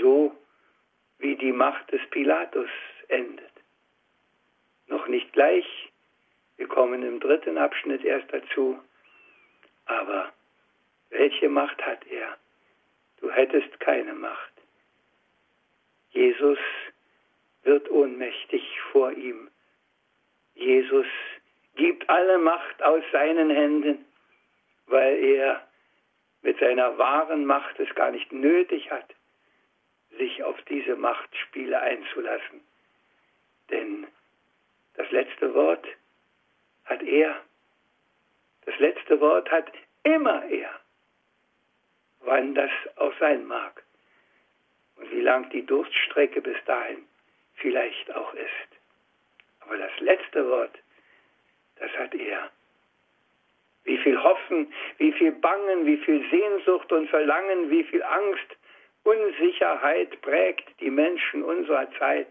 [0.00, 0.36] so
[1.18, 2.70] wie die Macht des Pilatus
[3.08, 3.50] endet.
[4.86, 5.66] Noch nicht gleich,
[6.56, 8.78] wir kommen im dritten Abschnitt erst dazu,
[9.86, 10.32] aber
[11.10, 12.36] welche Macht hat er?
[13.20, 14.52] Du hättest keine Macht.
[16.10, 16.58] Jesus
[17.62, 19.50] wird ohnmächtig vor ihm.
[20.54, 21.06] Jesus
[21.76, 24.04] gibt alle Macht aus seinen Händen,
[24.88, 25.66] weil er
[26.42, 29.14] mit seiner wahren Macht es gar nicht nötig hat,
[30.16, 32.60] sich auf diese Machtspiele einzulassen.
[33.70, 34.06] Denn
[34.94, 35.86] das letzte Wort
[36.84, 37.40] hat er.
[38.64, 39.70] Das letzte Wort hat
[40.02, 40.70] immer er,
[42.20, 43.82] wann das auch sein mag
[44.96, 47.06] und wie lang die Durststrecke bis dahin
[47.54, 48.78] vielleicht auch ist.
[49.60, 50.76] Aber das letzte Wort,
[51.76, 52.50] das hat er.
[53.88, 58.58] Wie viel Hoffen, wie viel Bangen, wie viel Sehnsucht und Verlangen, wie viel Angst,
[59.04, 62.28] Unsicherheit prägt die Menschen unserer Zeit.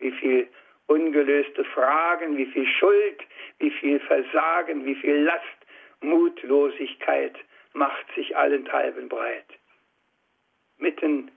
[0.00, 0.46] Wie viel
[0.86, 3.22] ungelöste Fragen, wie viel Schuld,
[3.58, 5.58] wie viel Versagen, wie viel Last,
[6.02, 7.34] Mutlosigkeit
[7.72, 9.46] macht sich allenthalben breit.
[10.76, 11.30] Mitten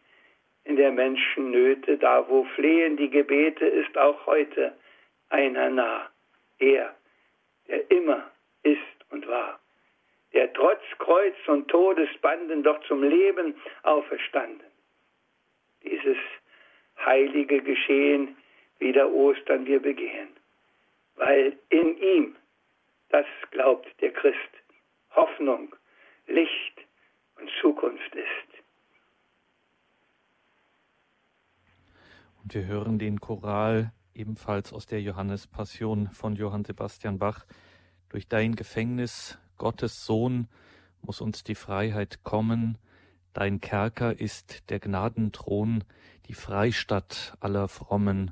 [0.66, 4.76] in der Menschen Nöte, da wo flehen die Gebete, ist auch heute
[5.30, 6.10] einer nah.
[6.60, 6.94] Er,
[7.70, 8.30] der immer
[8.64, 9.60] ist und war,
[10.34, 14.68] der trotz Kreuz und Todesbanden doch zum Leben auferstanden.
[15.84, 16.18] Dieses
[17.06, 18.36] heilige Geschehen
[18.80, 20.30] wieder Ostern wir begehen,
[21.16, 22.36] weil in ihm,
[23.10, 24.38] das glaubt der Christ,
[25.16, 25.76] Hoffnung,
[26.28, 26.86] Licht
[27.40, 28.48] und Zukunft ist.
[32.44, 37.46] Und wir hören den Choral ebenfalls aus der Johannespassion von Johann Sebastian Bach.
[38.10, 40.48] Durch dein Gefängnis, Gottes Sohn,
[41.02, 42.78] muss uns die Freiheit kommen.
[43.34, 45.84] Dein Kerker ist der Gnadenthron,
[46.28, 48.32] die Freistatt aller Frommen.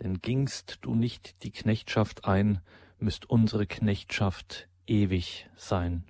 [0.00, 2.60] Denn gingst du nicht die Knechtschaft ein,
[2.98, 6.04] müsst unsere Knechtschaft ewig sein.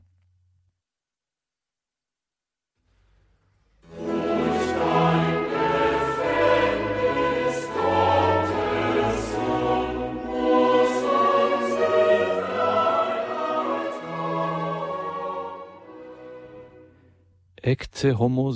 [17.63, 18.55] Ecce homo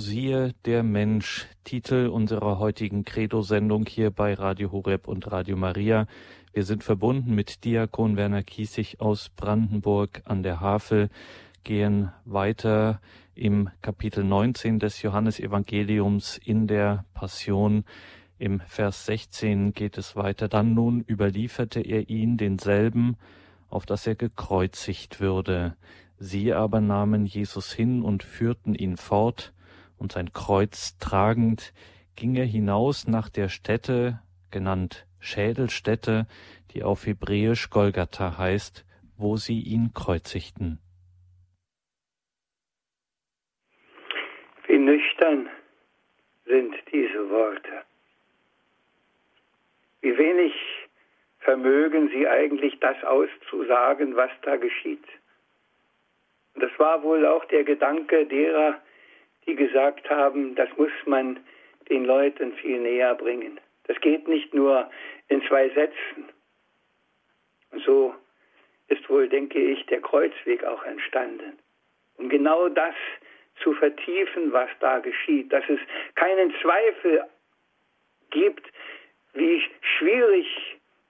[0.65, 6.07] der Mensch, Titel unserer heutigen Credo-Sendung hier bei Radio Horeb und Radio Maria.
[6.53, 11.09] Wir sind verbunden mit Diakon Werner Kiesig aus Brandenburg an der Havel,
[11.63, 12.99] gehen weiter
[13.35, 17.85] im Kapitel 19 des Johannesevangeliums in der Passion.
[18.39, 20.47] Im Vers 16 geht es weiter.
[20.47, 23.17] Dann nun überlieferte er ihn denselben,
[23.69, 25.75] auf dass er gekreuzigt würde.
[26.17, 29.53] Sie aber nahmen Jesus hin und führten ihn fort,
[29.97, 31.73] und sein Kreuz tragend
[32.15, 36.27] ging er hinaus nach der Stätte, genannt Schädelstätte,
[36.71, 38.85] die auf Hebräisch Golgatha heißt,
[39.17, 40.79] wo sie ihn kreuzigten.
[44.67, 45.49] Wie nüchtern
[46.45, 47.83] sind diese Worte.
[50.01, 50.53] Wie wenig
[51.39, 55.05] vermögen sie eigentlich das auszusagen, was da geschieht.
[56.55, 58.81] Das war wohl auch der Gedanke derer,
[59.45, 61.39] die gesagt haben, das muss man
[61.89, 63.59] den Leuten viel näher bringen.
[63.83, 64.89] Das geht nicht nur
[65.27, 66.29] in zwei Sätzen.
[67.71, 68.15] Und so
[68.87, 71.59] ist wohl, denke ich, der Kreuzweg auch entstanden.
[72.17, 72.95] Um genau das
[73.61, 75.79] zu vertiefen, was da geschieht, dass es
[76.15, 77.23] keinen Zweifel
[78.31, 78.65] gibt,
[79.33, 79.63] wie
[79.97, 80.47] schwierig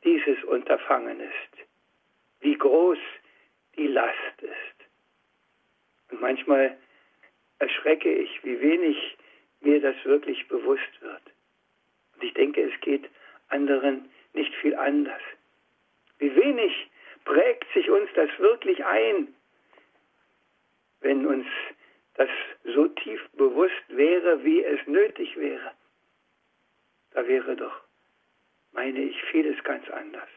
[0.03, 1.67] dieses Unterfangen ist,
[2.41, 2.99] wie groß
[3.77, 4.74] die Last ist.
[6.11, 6.77] Und manchmal
[7.59, 9.17] erschrecke ich, wie wenig
[9.61, 11.21] mir das wirklich bewusst wird.
[12.15, 13.09] Und ich denke, es geht
[13.49, 15.21] anderen nicht viel anders.
[16.19, 16.89] Wie wenig
[17.23, 19.33] prägt sich uns das wirklich ein,
[21.01, 21.47] wenn uns
[22.15, 22.29] das
[22.63, 25.71] so tief bewusst wäre, wie es nötig wäre.
[27.11, 27.81] Da wäre doch,
[28.71, 30.29] meine ich, vieles ganz anders.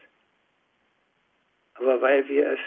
[1.75, 2.59] Aber weil wir es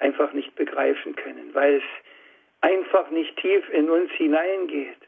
[0.00, 1.82] einfach nicht begreifen können, weil es
[2.62, 4.98] einfach nicht tief in uns hineingeht.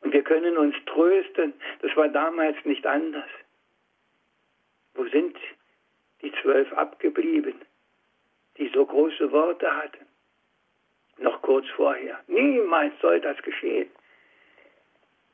[0.00, 1.52] Und wir können uns trösten,
[1.82, 3.28] das war damals nicht anders.
[4.94, 5.36] Wo sind
[6.22, 7.54] die zwölf abgeblieben,
[8.56, 10.06] die so große Worte hatten?
[11.18, 12.22] Noch kurz vorher.
[12.26, 13.90] Niemals soll das geschehen.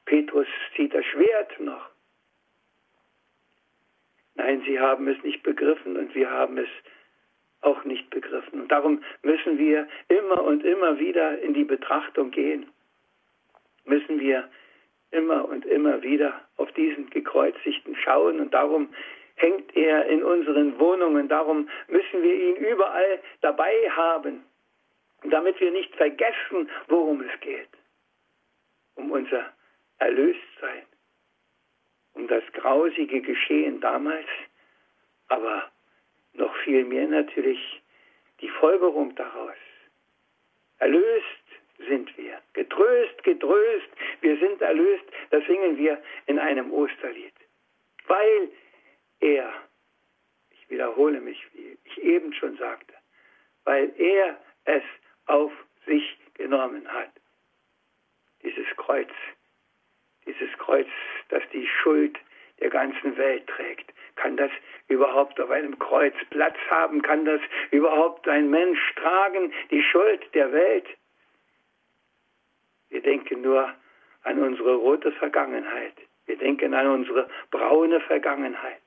[0.04, 1.90] Petrus zieht das Schwert noch.
[4.34, 6.68] Nein, sie haben es nicht begriffen und wir haben es
[7.62, 8.62] auch nicht begriffen.
[8.62, 12.66] Und darum müssen wir immer und immer wieder in die Betrachtung gehen.
[13.84, 14.48] Müssen wir
[15.10, 18.88] immer und immer wieder auf diesen Gekreuzigten schauen und darum
[19.36, 24.44] hängt er in unseren Wohnungen, darum müssen wir ihn überall dabei haben,
[25.24, 27.68] damit wir nicht vergessen, worum es geht.
[28.94, 29.52] Um unser
[29.98, 30.84] Erlöstsein,
[32.14, 34.28] um das grausige Geschehen damals,
[35.28, 35.71] aber
[36.34, 37.82] noch viel mehr natürlich
[38.40, 39.56] die Folgerung daraus.
[40.78, 41.26] Erlöst
[41.88, 43.88] sind wir, getröst, getröst,
[44.20, 47.34] wir sind erlöst, das singen wir in einem Osterlied.
[48.06, 48.50] Weil
[49.20, 49.52] er,
[50.50, 52.94] ich wiederhole mich, wie ich eben schon sagte,
[53.64, 54.82] weil er es
[55.26, 55.52] auf
[55.86, 57.10] sich genommen hat.
[58.42, 59.10] Dieses Kreuz,
[60.26, 60.88] dieses Kreuz,
[61.28, 62.18] das die Schuld
[62.60, 63.92] der ganzen Welt trägt.
[64.16, 64.50] Kann das
[64.88, 67.02] überhaupt auf einem Kreuz Platz haben?
[67.02, 70.86] Kann das überhaupt ein Mensch tragen, die Schuld der Welt?
[72.90, 73.72] Wir denken nur
[74.24, 75.94] an unsere rote Vergangenheit.
[76.26, 78.82] Wir denken an unsere braune Vergangenheit.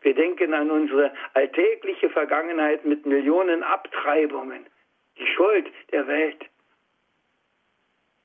[0.00, 4.66] Wir denken an unsere alltägliche Vergangenheit mit Millionen Abtreibungen.
[5.18, 6.44] Die Schuld der Welt.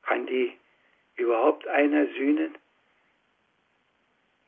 [0.03, 0.53] Kann die
[1.15, 2.57] überhaupt einer sühnen?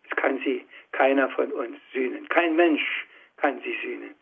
[0.04, 2.28] Es kann sie keiner von uns sühnen.
[2.30, 3.06] Kein Mensch
[3.38, 4.16] kann sie sühnen.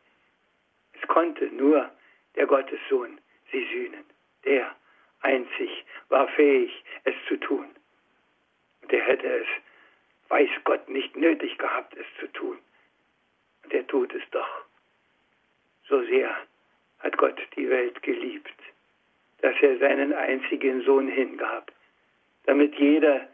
[0.94, 1.92] Es konnte nur
[2.36, 3.20] der Gottessohn
[3.52, 4.04] sie sühnen.
[4.44, 4.76] Der
[5.22, 7.68] einzig war fähig, es zu tun.
[8.82, 9.48] Und er hätte es,
[10.30, 12.58] weiß Gott, nicht nötig gehabt, es zu tun.
[13.64, 14.66] Und er tut es doch.
[15.88, 16.36] So sehr
[17.00, 18.54] hat Gott die Welt geliebt,
[19.42, 21.72] dass er seinen einzigen Sohn hingab,
[22.46, 23.28] damit jeder,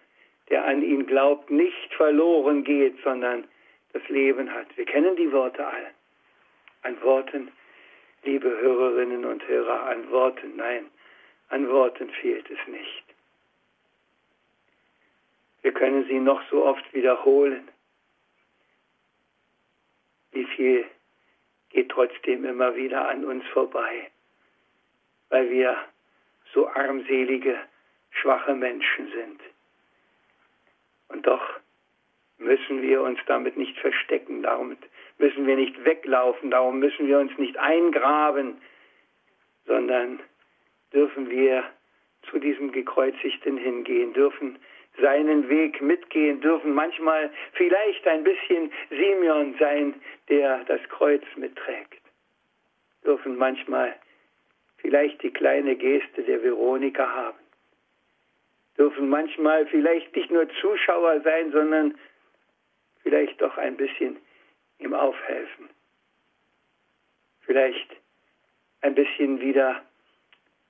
[0.50, 3.48] der an ihn glaubt, nicht verloren geht, sondern
[3.94, 4.68] das Leben hat.
[4.78, 5.92] Wir kennen die Worte alle.
[6.84, 7.52] An Worten,
[8.24, 10.86] liebe Hörerinnen und Hörer, an Worten, nein,
[11.50, 13.04] an Worten fehlt es nicht.
[15.62, 17.68] Wir können sie noch so oft wiederholen.
[20.32, 20.86] Wie viel
[21.70, 24.10] geht trotzdem immer wieder an uns vorbei,
[25.30, 25.78] weil wir
[26.54, 27.58] so armselige,
[28.12, 29.42] schwache Menschen sind.
[31.10, 31.60] Und doch
[32.38, 34.76] müssen wir uns damit nicht verstecken, darum
[35.18, 38.58] müssen wir nicht weglaufen, darum müssen wir uns nicht eingraben,
[39.66, 40.20] sondern
[40.94, 41.64] dürfen wir
[42.30, 44.60] zu diesem Gekreuzigten hingehen, dürfen
[45.00, 49.94] seinen Weg mitgehen, dürfen manchmal vielleicht ein bisschen Simeon sein,
[50.30, 52.02] der das Kreuz mitträgt,
[53.06, 53.96] dürfen manchmal
[54.78, 57.38] vielleicht die kleine Geste der Veronika haben,
[58.78, 61.98] dürfen manchmal vielleicht nicht nur Zuschauer sein, sondern
[63.04, 64.18] vielleicht doch ein bisschen
[64.80, 65.70] ihm aufhelfen.
[67.42, 67.96] Vielleicht
[68.82, 69.82] ein bisschen wieder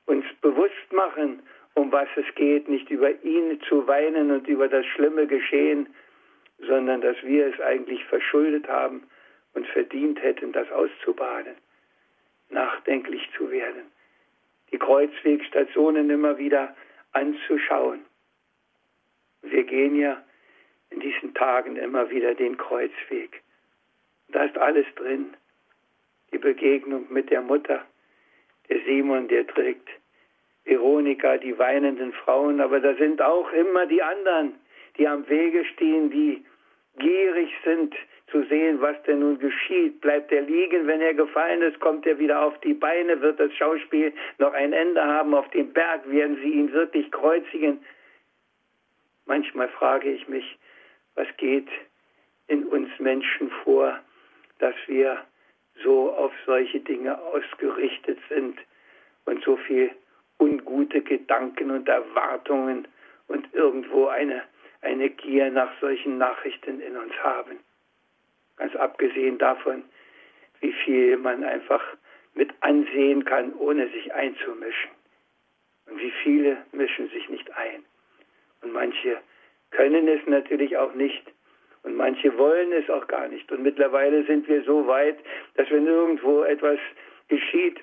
[0.06, 1.42] uns bewusst machen,
[1.74, 5.88] um was es geht, nicht über ihn zu weinen und über das schlimme Geschehen,
[6.60, 9.04] sondern dass wir es eigentlich verschuldet haben
[9.54, 11.56] und verdient hätten, das auszubaden,
[12.50, 13.84] nachdenklich zu werden,
[14.72, 16.76] die Kreuzwegstationen immer wieder
[17.12, 18.06] anzuschauen.
[19.42, 20.22] Wir gehen ja
[20.90, 23.42] in diesen Tagen immer wieder den Kreuzweg.
[24.30, 25.36] Da ist alles drin.
[26.32, 27.86] Die Begegnung mit der Mutter,
[28.70, 29.88] der Simon, der trägt
[30.66, 34.56] Veronika, die weinenden Frauen, aber da sind auch immer die anderen,
[34.98, 36.44] die am Wege stehen, die
[36.98, 37.96] gierig sind
[38.32, 40.02] zu sehen, was denn nun geschieht.
[40.02, 43.54] Bleibt er liegen, wenn er gefallen ist, kommt er wieder auf die Beine, wird das
[43.54, 47.80] Schauspiel noch ein Ende haben auf dem Berg, werden sie ihn wirklich kreuzigen.
[49.26, 50.58] Manchmal frage ich mich,
[51.16, 51.68] was geht
[52.48, 54.00] in uns Menschen vor,
[54.60, 55.18] dass wir
[55.84, 58.58] so auf solche Dinge ausgerichtet sind
[59.26, 59.92] und so viel
[60.40, 62.88] ungute Gedanken und Erwartungen
[63.28, 64.44] und irgendwo eine,
[64.88, 67.60] eine Gier nach solchen Nachrichten in uns haben.
[68.56, 69.84] Ganz abgesehen davon,
[70.62, 71.84] wie viel man einfach
[72.36, 74.92] mit ansehen kann, ohne sich einzumischen.
[75.88, 77.84] Und wie viele mischen sich nicht ein.
[78.62, 79.18] Und manche
[79.72, 81.24] können es natürlich auch nicht.
[81.84, 83.52] Und manche wollen es auch gar nicht.
[83.52, 85.18] Und mittlerweile sind wir so weit,
[85.56, 86.80] dass wenn irgendwo etwas
[87.28, 87.82] geschieht,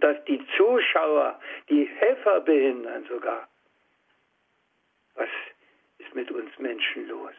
[0.00, 3.48] dass die Zuschauer die Helfer behindern sogar.
[5.14, 5.28] Was
[6.06, 7.34] ist mit uns Menschen los?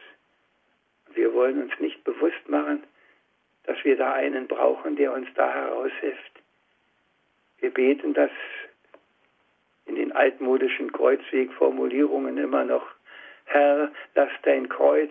[1.14, 2.82] Wir wollen uns nicht bewusst machen,
[3.64, 6.32] dass wir da einen brauchen, der uns da heraushilft.
[7.58, 8.30] Wir beten das
[9.86, 12.86] in den altmodischen Kreuzwegformulierungen immer noch.
[13.46, 15.10] Herr, lass dein Kreuz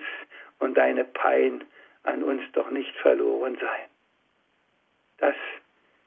[0.60, 1.63] und deine Pein
[2.04, 3.89] an uns doch nicht verloren sein.
[5.17, 5.36] Das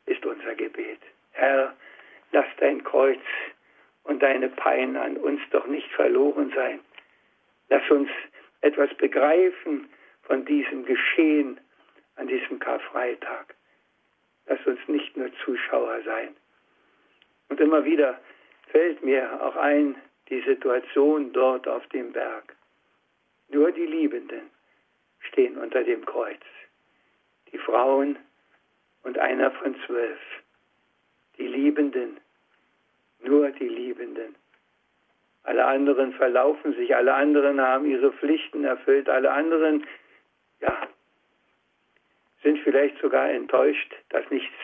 [0.06, 1.00] ist unser Gebet.
[1.32, 1.74] Herr,
[2.32, 3.20] lass dein Kreuz
[4.04, 6.80] und deine Pein an uns doch nicht verloren sein.
[7.70, 8.10] Lass uns
[8.60, 9.88] etwas begreifen
[10.22, 11.58] von diesem Geschehen
[12.16, 13.54] an diesem Karfreitag.
[14.46, 16.36] Lass uns nicht nur Zuschauer sein.
[17.48, 18.20] Und immer wieder
[18.70, 19.96] fällt mir auch ein,
[20.28, 22.54] die Situation dort auf dem Berg.
[23.48, 24.50] Nur die Liebenden
[25.20, 26.42] stehen unter dem Kreuz.
[27.50, 28.18] Die Frauen
[29.02, 30.18] und einer von zwölf
[31.40, 32.20] die Liebenden,
[33.22, 34.36] nur die Liebenden.
[35.42, 39.86] Alle anderen verlaufen sich, alle anderen haben ihre Pflichten erfüllt, alle anderen,
[40.60, 40.88] ja,
[42.42, 44.54] sind vielleicht sogar enttäuscht, dass nichts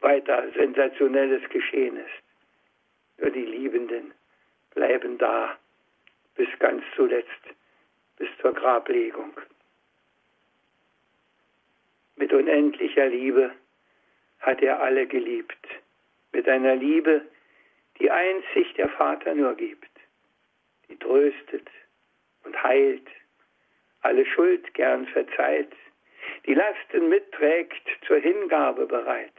[0.00, 3.18] weiter Sensationelles geschehen ist.
[3.18, 4.12] Nur die Liebenden
[4.74, 5.56] bleiben da
[6.36, 7.28] bis ganz zuletzt,
[8.16, 9.32] bis zur Grablegung.
[12.16, 13.52] Mit unendlicher Liebe
[14.40, 15.66] hat er alle geliebt
[16.32, 17.22] mit einer Liebe,
[17.98, 19.90] die einzig der Vater nur gibt,
[20.88, 21.68] die tröstet
[22.44, 23.06] und heilt,
[24.00, 25.72] alle Schuld gern verzeiht,
[26.46, 29.34] die Lasten mitträgt, zur Hingabe bereit,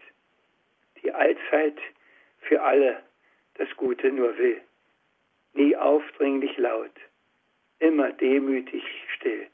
[1.02, 1.78] die allzeit
[2.42, 3.02] für alle
[3.56, 4.62] das Gute nur will,
[5.54, 6.92] nie aufdringlich laut,
[7.80, 8.84] immer demütig
[9.16, 9.48] still.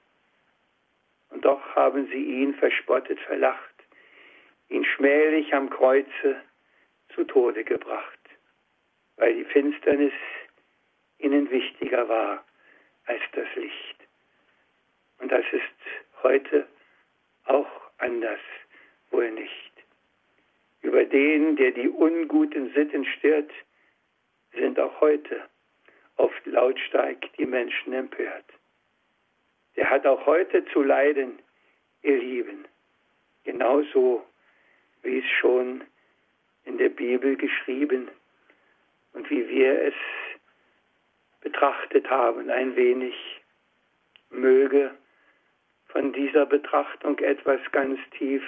[1.29, 3.75] Und doch haben sie ihn verspottet, verlacht,
[4.69, 6.41] ihn schmählich am Kreuze
[7.13, 8.19] zu Tode gebracht,
[9.17, 10.13] weil die Finsternis
[11.19, 12.43] ihnen wichtiger war
[13.05, 13.95] als das Licht.
[15.19, 16.67] Und das ist heute
[17.45, 18.39] auch anders,
[19.11, 19.71] wohl nicht.
[20.81, 23.51] Über den, der die unguten Sitten stört,
[24.53, 25.49] sind auch heute
[26.17, 28.45] oft lautstark die Menschen empört.
[29.75, 31.39] Der hat auch heute zu leiden,
[32.01, 32.65] ihr Lieben,
[33.43, 34.25] genauso
[35.01, 35.83] wie es schon
[36.65, 38.09] in der Bibel geschrieben
[39.13, 39.93] und wie wir es
[41.45, 43.15] betrachtet haben, ein wenig
[44.31, 44.91] möge
[45.87, 48.43] von dieser Betrachtung etwas ganz tief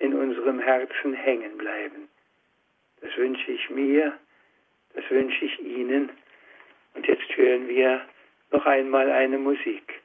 [0.00, 2.08] in unserem Herzen hängen bleiben.
[3.00, 4.12] Das wünsche ich mir,
[4.94, 6.10] das wünsche ich Ihnen.
[6.94, 8.04] Und jetzt hören wir
[8.50, 10.02] noch einmal eine Musik.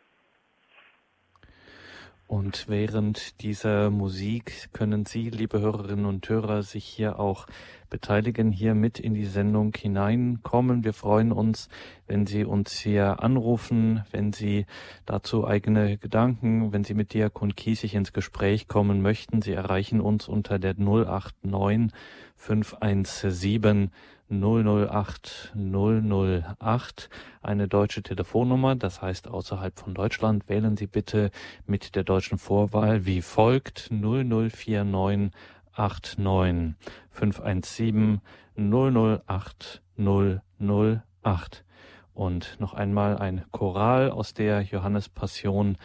[2.30, 7.48] Und während dieser Musik können Sie, liebe Hörerinnen und Hörer, sich hier auch
[7.90, 10.84] beteiligen, hier mit in die Sendung hineinkommen.
[10.84, 11.70] Wir freuen uns,
[12.06, 14.68] wenn Sie uns hier anrufen, wenn Sie
[15.08, 19.42] dazu eigene Gedanken, wenn Sie mit Diakon Kiesig ins Gespräch kommen möchten.
[19.42, 21.92] Sie erreichen uns unter der 089
[22.36, 23.90] 517
[24.32, 27.10] 008 008,
[27.42, 30.48] eine deutsche Telefonnummer, das heißt außerhalb von Deutschland.
[30.48, 31.32] Wählen Sie bitte
[31.66, 35.32] mit der deutschen Vorwahl wie folgt 0049
[35.74, 36.76] 89
[37.10, 38.22] 517
[38.56, 41.66] 008 008.
[42.14, 45.78] Und noch einmal ein Choral aus der Johannespassion.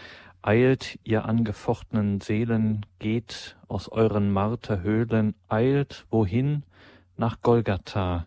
[0.42, 6.64] Eilt, ihr angefochtenen Seelen, geht aus euren Marterhöhlen, eilt, wohin?
[7.16, 8.26] Nach Golgatha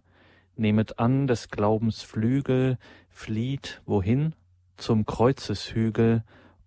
[0.57, 2.77] Nehmet an des Glaubens Flügel,
[3.09, 4.33] flieht wohin?
[4.75, 6.23] Zum Kreuzeshügel,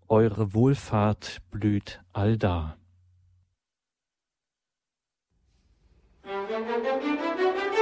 [0.09, 2.77] eure Wohlfahrt blüht allda.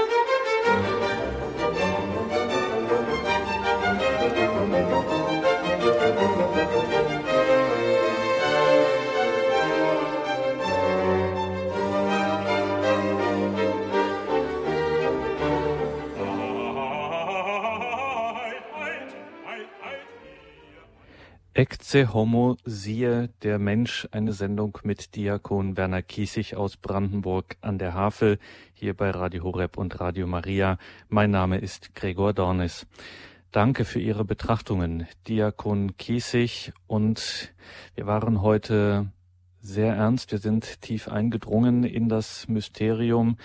[21.89, 27.95] Ecce Homo, siehe der Mensch, eine Sendung mit Diakon Werner Kiesig aus Brandenburg an der
[27.95, 28.39] Havel,
[28.75, 30.77] hier bei Radio Horeb und Radio Maria.
[31.09, 32.87] Mein Name ist Gregor Dornis.
[33.53, 36.75] Danke für Ihre Betrachtungen, Diakon Kiesig.
[36.87, 37.55] Und
[37.95, 39.11] wir waren heute
[39.63, 40.31] sehr ernst.
[40.31, 43.39] Wir sind tief eingedrungen in das Mysterium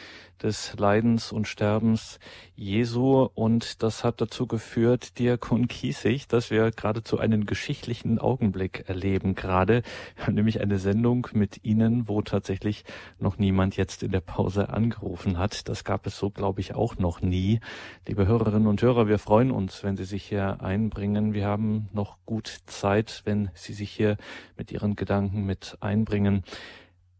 [0.43, 2.19] des Leidens und Sterbens
[2.55, 9.33] Jesu und das hat dazu geführt, Diakon Kiesig, dass wir geradezu einen geschichtlichen Augenblick erleben
[9.33, 9.81] gerade,
[10.31, 12.83] nämlich eine Sendung mit Ihnen, wo tatsächlich
[13.17, 15.67] noch niemand jetzt in der Pause angerufen hat.
[15.69, 17.59] Das gab es so, glaube ich, auch noch nie.
[18.07, 21.33] Liebe Hörerinnen und Hörer, wir freuen uns, wenn Sie sich hier einbringen.
[21.33, 24.17] Wir haben noch gut Zeit, wenn Sie sich hier
[24.57, 26.43] mit Ihren Gedanken mit einbringen.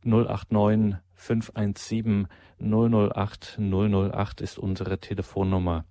[0.03, 2.27] 089 517
[2.63, 5.85] 008 008 ist unsere Telefonnummer.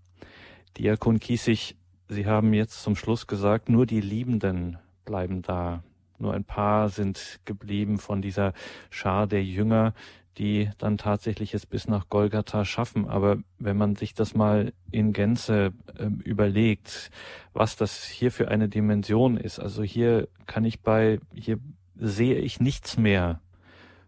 [0.78, 1.76] Diakon Kiesig,
[2.08, 5.82] Sie haben jetzt zum Schluss gesagt, nur die Liebenden bleiben da.
[6.18, 8.52] Nur ein paar sind geblieben von dieser
[8.90, 9.94] Schar der Jünger,
[10.38, 13.08] die dann tatsächlich es bis nach Golgatha schaffen.
[13.08, 17.10] Aber wenn man sich das mal in Gänze äh, überlegt,
[17.52, 21.58] was das hier für eine Dimension ist, also hier kann ich bei, hier
[21.96, 23.40] sehe ich nichts mehr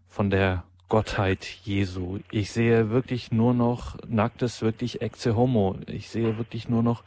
[0.07, 0.63] von der
[0.95, 2.19] Gottheit Jesu.
[2.31, 5.75] Ich sehe wirklich nur noch nacktes, wirklich ecce homo.
[5.87, 7.03] Ich sehe wirklich nur noch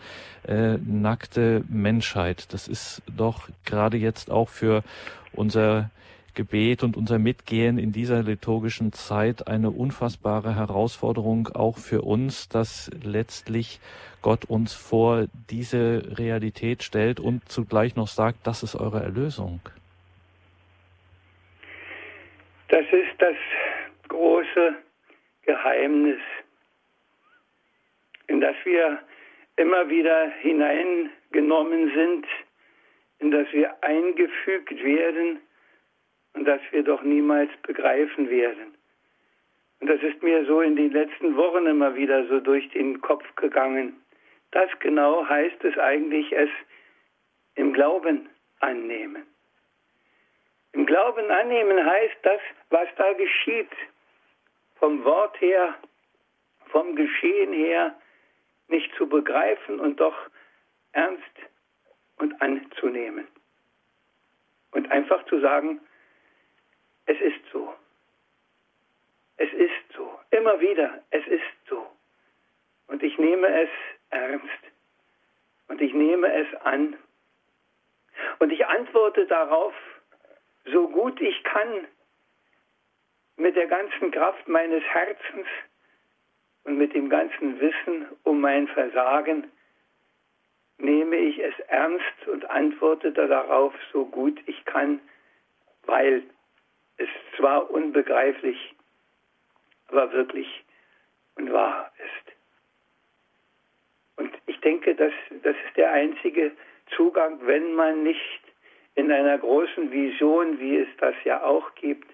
[0.46, 2.52] äh, nackte Menschheit.
[2.52, 4.84] Das ist doch gerade jetzt auch für
[5.32, 5.88] unser
[6.34, 12.90] Gebet und unser Mitgehen in dieser liturgischen Zeit eine unfassbare Herausforderung auch für uns, dass
[13.02, 13.80] letztlich
[14.20, 19.60] Gott uns vor diese Realität stellt und zugleich noch sagt, das ist eure Erlösung.
[22.68, 23.07] Das ist
[24.58, 24.74] große
[25.42, 26.20] Geheimnis,
[28.26, 28.98] in das wir
[29.56, 32.26] immer wieder hineingenommen sind,
[33.20, 35.40] in das wir eingefügt werden
[36.34, 38.74] und das wir doch niemals begreifen werden.
[39.80, 43.24] Und das ist mir so in den letzten Wochen immer wieder so durch den Kopf
[43.36, 43.94] gegangen.
[44.50, 46.50] Das genau heißt es eigentlich, es
[47.54, 48.28] im Glauben
[48.60, 49.24] annehmen.
[50.72, 52.40] Im Glauben annehmen heißt das,
[52.70, 53.70] was da geschieht,
[54.78, 55.74] vom Wort her,
[56.66, 57.94] vom Geschehen her
[58.68, 60.16] nicht zu begreifen und doch
[60.92, 61.22] ernst
[62.16, 63.26] und anzunehmen.
[64.72, 65.80] Und einfach zu sagen,
[67.06, 67.74] es ist so.
[69.38, 70.18] Es ist so.
[70.30, 71.86] Immer wieder, es ist so.
[72.88, 73.70] Und ich nehme es
[74.10, 74.44] ernst.
[75.68, 76.96] Und ich nehme es an.
[78.40, 79.74] Und ich antworte darauf,
[80.66, 81.86] so gut ich kann,
[83.38, 85.46] mit der ganzen Kraft meines Herzens
[86.64, 89.50] und mit dem ganzen Wissen um mein Versagen
[90.78, 95.00] nehme ich es ernst und antworte darauf so gut ich kann,
[95.86, 96.22] weil
[96.98, 98.74] es zwar unbegreiflich,
[99.88, 100.64] aber wirklich
[101.36, 102.36] und wahr ist.
[104.16, 105.12] Und ich denke, dass
[105.42, 106.52] das ist der einzige
[106.96, 108.40] Zugang, wenn man nicht
[108.96, 112.08] in einer großen Vision, wie es das ja auch gibt,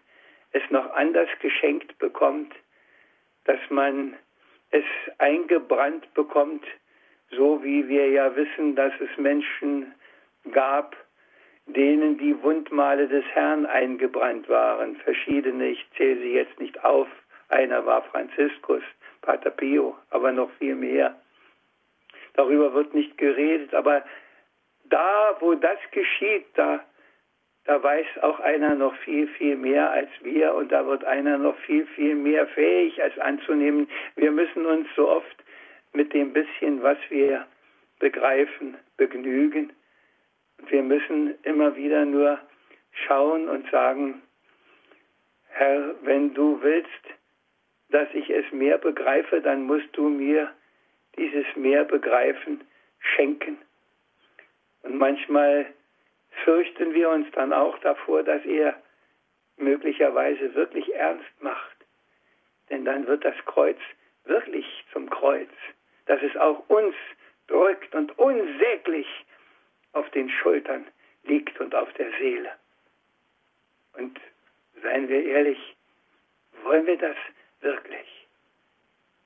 [0.54, 2.52] es noch anders geschenkt bekommt,
[3.44, 4.16] dass man
[4.70, 4.84] es
[5.18, 6.64] eingebrannt bekommt,
[7.30, 9.94] so wie wir ja wissen, dass es Menschen
[10.50, 10.96] gab
[11.66, 14.96] denen die Wundmale des Herrn eingebrannt waren.
[14.96, 17.08] Verschiedene, ich zähle sie jetzt nicht auf.
[17.48, 18.82] Einer war Franziskus,
[19.22, 21.14] Pater Pio, aber noch viel mehr.
[22.34, 24.04] Darüber wird nicht geredet, aber
[24.84, 26.84] da, wo das geschieht, da,
[27.64, 31.56] da weiß auch einer noch viel, viel mehr als wir und da wird einer noch
[31.60, 33.88] viel, viel mehr fähig als anzunehmen.
[34.16, 35.44] Wir müssen uns so oft
[35.92, 37.46] mit dem bisschen, was wir
[38.00, 39.72] begreifen, begnügen.
[40.68, 42.38] Wir müssen immer wieder nur
[43.06, 44.22] schauen und sagen,
[45.48, 46.90] Herr, wenn du willst,
[47.90, 50.52] dass ich es mehr begreife, dann musst du mir
[51.16, 52.62] dieses mehr begreifen
[52.98, 53.56] schenken.
[54.82, 55.66] Und manchmal
[56.44, 58.74] fürchten wir uns dann auch davor, dass er
[59.56, 61.76] möglicherweise wirklich ernst macht.
[62.70, 63.78] Denn dann wird das Kreuz
[64.24, 65.50] wirklich zum Kreuz,
[66.06, 66.94] dass es auch uns
[67.46, 69.06] drückt und unsäglich
[69.92, 70.86] auf den Schultern
[71.24, 72.50] liegt und auf der Seele.
[73.96, 74.18] Und
[74.82, 75.76] seien wir ehrlich,
[76.62, 77.16] wollen wir das
[77.60, 78.26] wirklich?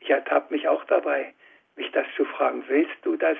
[0.00, 1.32] Ich ertappe mich auch dabei,
[1.76, 3.38] mich das zu fragen, willst du das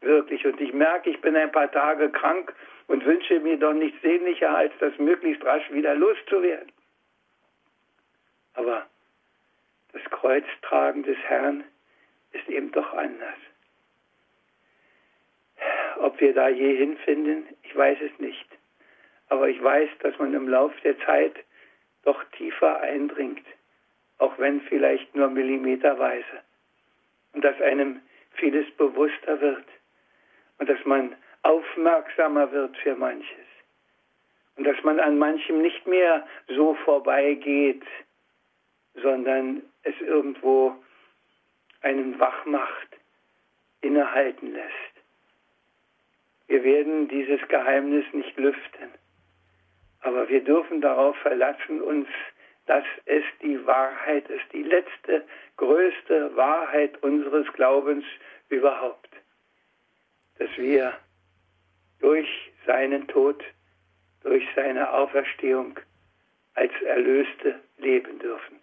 [0.00, 0.44] wirklich?
[0.46, 2.54] Und ich merke, ich bin ein paar Tage krank
[2.90, 6.72] und wünsche mir doch nichts sehnlicher, als das möglichst rasch wieder loszuwerden.
[8.54, 8.84] Aber
[9.92, 11.62] das Kreuztragen des Herrn
[12.32, 13.38] ist eben doch anders.
[15.98, 18.48] Ob wir da je hinfinden, ich weiß es nicht.
[19.28, 21.36] Aber ich weiß, dass man im Lauf der Zeit
[22.02, 23.46] doch tiefer eindringt,
[24.18, 26.42] auch wenn vielleicht nur millimeterweise.
[27.34, 29.64] Und dass einem vieles bewusster wird
[30.58, 33.46] und dass man aufmerksamer wird für manches.
[34.56, 37.82] Und dass man an manchem nicht mehr so vorbeigeht,
[38.94, 40.76] sondern es irgendwo
[41.82, 42.88] einen wach macht,
[43.80, 44.74] innehalten lässt.
[46.48, 48.90] Wir werden dieses Geheimnis nicht lüften,
[50.00, 52.08] aber wir dürfen darauf verlassen uns,
[52.66, 55.24] dass es die Wahrheit ist, die letzte,
[55.56, 58.04] größte Wahrheit unseres Glaubens
[58.48, 59.10] überhaupt,
[60.38, 60.92] dass wir
[62.00, 62.28] durch
[62.66, 63.42] seinen Tod,
[64.22, 65.78] durch seine Auferstehung
[66.54, 68.58] als Erlöste leben dürfen,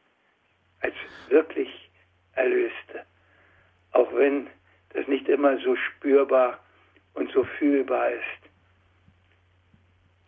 [0.82, 0.94] als
[1.30, 1.90] wirklich
[2.36, 3.06] Erlöste,
[3.92, 4.48] auch wenn
[4.90, 6.60] das nicht immer so spürbar
[7.14, 8.24] und so fühlbar ist.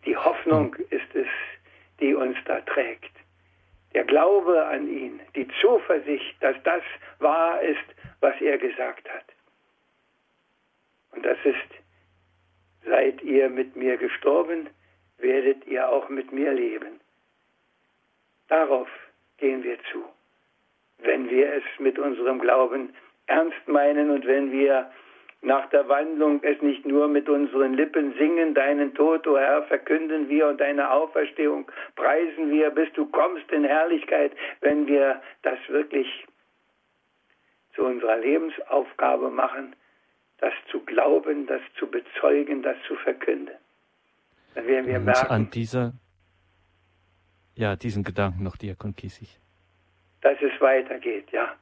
[0.04, 1.28] Die Hoffnung ist es,
[2.00, 3.12] die uns da trägt.
[3.94, 6.82] Der Glaube an ihn, die Zuversicht, dass das
[7.18, 7.84] wahr ist,
[8.20, 9.24] was er gesagt hat.
[11.12, 11.56] Und das ist
[12.84, 14.68] Seid ihr mit mir gestorben,
[15.18, 17.00] werdet ihr auch mit mir leben.
[18.48, 18.88] Darauf
[19.38, 20.04] gehen wir zu.
[20.98, 22.94] Wenn wir es mit unserem Glauben
[23.26, 24.90] ernst meinen und wenn wir
[25.42, 29.62] nach der Wandlung es nicht nur mit unseren Lippen singen, deinen Tod, o oh Herr,
[29.64, 35.58] verkünden wir und deine Auferstehung preisen wir, bis du kommst in Herrlichkeit, wenn wir das
[35.68, 36.26] wirklich
[37.74, 39.74] zu unserer Lebensaufgabe machen,
[40.40, 43.54] das zu glauben, das zu bezeugen, das zu verkünden.
[44.54, 45.30] Dann werden wir Und merken.
[45.30, 45.92] An dieser,
[47.54, 49.38] ja, diesen Gedanken noch, Diakon Kiesig.
[50.22, 51.54] Dass es weitergeht, ja.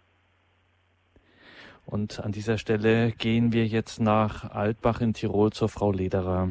[1.87, 6.51] Und an dieser Stelle gehen wir jetzt nach Altbach in Tirol zur Frau Lederer.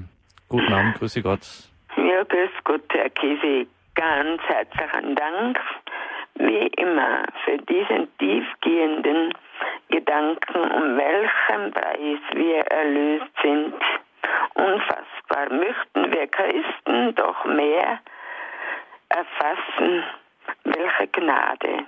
[0.50, 1.70] Guten Abend, grüße Gott.
[1.96, 3.68] Ja, grüß Gott, Herr Kiesig.
[3.94, 5.60] Ganz herzlichen Dank,
[6.36, 9.34] wie immer, für diesen tiefgehenden
[9.90, 13.74] Gedanken, um welchen Preis wir erlöst sind.
[14.54, 18.00] Unfassbar möchten wir Christen doch mehr
[19.10, 20.04] erfassen,
[20.64, 21.86] welche Gnade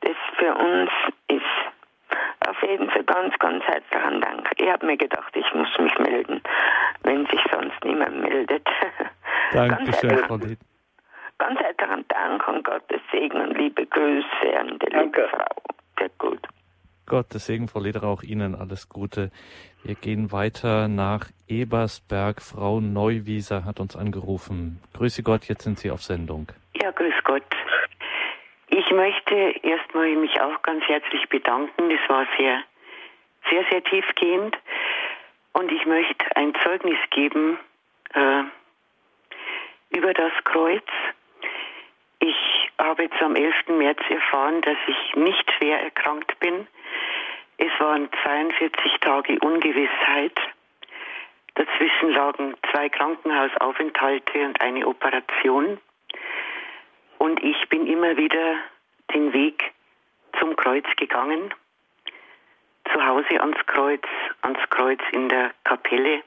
[0.00, 0.90] das für uns
[1.28, 2.48] ist.
[2.48, 4.50] Auf jeden Fall ganz, ganz herzlichen Dank.
[4.56, 6.40] Ich habe mir gedacht, ich muss mich melden,
[7.02, 8.66] wenn sich sonst niemand meldet.
[9.52, 10.58] Dankeschön, Frau Lied.
[11.38, 15.20] Ganz herzlichen Dank und Gottes Segen und liebe Grüße an die Danke.
[15.20, 15.62] liebe Frau.
[15.98, 16.40] Sehr gut.
[17.08, 19.30] Gottes Segen, Frau Lederer, auch Ihnen alles Gute.
[19.82, 22.42] Wir gehen weiter nach Ebersberg.
[22.42, 24.80] Frau Neuwieser hat uns angerufen.
[24.94, 26.48] Grüße Gott, jetzt sind Sie auf Sendung.
[26.74, 27.42] Ja, grüß Gott.
[28.68, 31.88] Ich möchte erstmal mich auch ganz herzlich bedanken.
[31.88, 32.62] Das war sehr,
[33.50, 34.56] sehr, sehr tiefgehend.
[35.52, 37.58] Und ich möchte ein Zeugnis geben
[38.12, 38.42] äh,
[39.90, 40.84] über das Kreuz.
[42.20, 42.36] Ich
[42.78, 43.54] habe jetzt am 11.
[43.68, 46.66] März erfahren, dass ich nicht schwer erkrankt bin.
[47.60, 50.38] Es waren 42 Tage Ungewissheit.
[51.56, 55.80] Dazwischen lagen zwei Krankenhausaufenthalte und eine Operation.
[57.18, 58.58] Und ich bin immer wieder
[59.12, 59.72] den Weg
[60.38, 61.52] zum Kreuz gegangen.
[62.92, 64.04] Zu Hause ans Kreuz,
[64.42, 66.22] ans Kreuz in der Kapelle.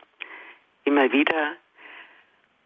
[0.83, 1.53] Immer wieder.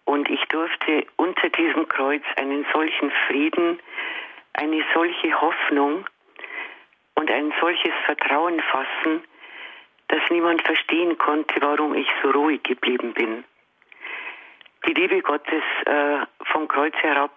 [0.06, 3.80] Und ich durfte unter diesem Kreuz einen solchen Frieden,
[4.54, 6.08] eine solche Hoffnung
[7.16, 9.24] und ein solches Vertrauen fassen,
[10.08, 13.44] dass niemand verstehen konnte, warum ich so ruhig geblieben bin.
[14.88, 16.20] Die Liebe Gottes äh,
[16.52, 17.32] vom Kreuz herab